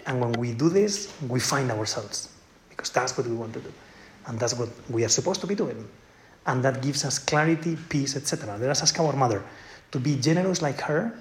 And 0.06 0.22
when 0.22 0.34
we 0.34 0.54
do 0.54 0.70
this, 0.70 1.12
we 1.28 1.40
find 1.40 1.72
ourselves, 1.72 2.30
because 2.70 2.90
that's 2.90 3.18
what 3.18 3.28
we 3.28 3.36
want 3.36 3.54
to 3.54 3.60
do. 3.60 3.74
And 4.28 4.40
that's 4.40 4.54
what 4.54 4.70
we 4.90 5.04
are 5.06 5.10
supposed 5.10 5.42
to 5.42 5.48
be 5.48 5.56
doing. 5.56 5.88
And 6.48 6.64
that 6.64 6.82
gives 6.82 7.06
us 7.06 7.20
clarity, 7.20 7.78
peace, 7.90 8.16
etc. 8.16 8.58
Let 8.58 8.70
us 8.70 8.82
ask 8.82 9.00
our 9.00 9.14
mother 9.14 9.44
to 9.92 10.00
be 10.00 10.16
generous 10.18 10.62
like 10.62 10.82
her, 10.82 11.18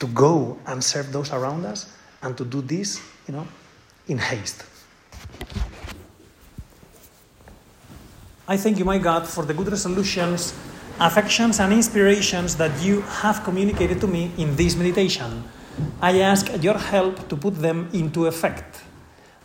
to 0.00 0.06
go 0.08 0.58
and 0.66 0.82
serve 0.82 1.12
those 1.12 1.32
around 1.32 1.64
us, 1.64 1.92
and 2.22 2.36
to 2.36 2.44
do 2.44 2.60
this, 2.62 3.00
you 3.26 3.34
know, 3.34 3.46
in 4.08 4.18
haste. 4.18 4.64
I 8.46 8.56
thank 8.56 8.78
you, 8.78 8.84
my 8.84 8.98
God, 8.98 9.26
for 9.26 9.44
the 9.44 9.52
good 9.52 9.68
resolutions, 9.68 10.54
affections, 10.98 11.60
and 11.60 11.72
inspirations 11.72 12.56
that 12.56 12.72
you 12.82 13.02
have 13.02 13.44
communicated 13.44 14.00
to 14.00 14.06
me 14.06 14.32
in 14.38 14.56
this 14.56 14.74
meditation. 14.74 15.44
I 16.00 16.20
ask 16.20 16.50
your 16.62 16.78
help 16.78 17.28
to 17.28 17.36
put 17.36 17.54
them 17.56 17.88
into 17.92 18.26
effect. 18.26 18.67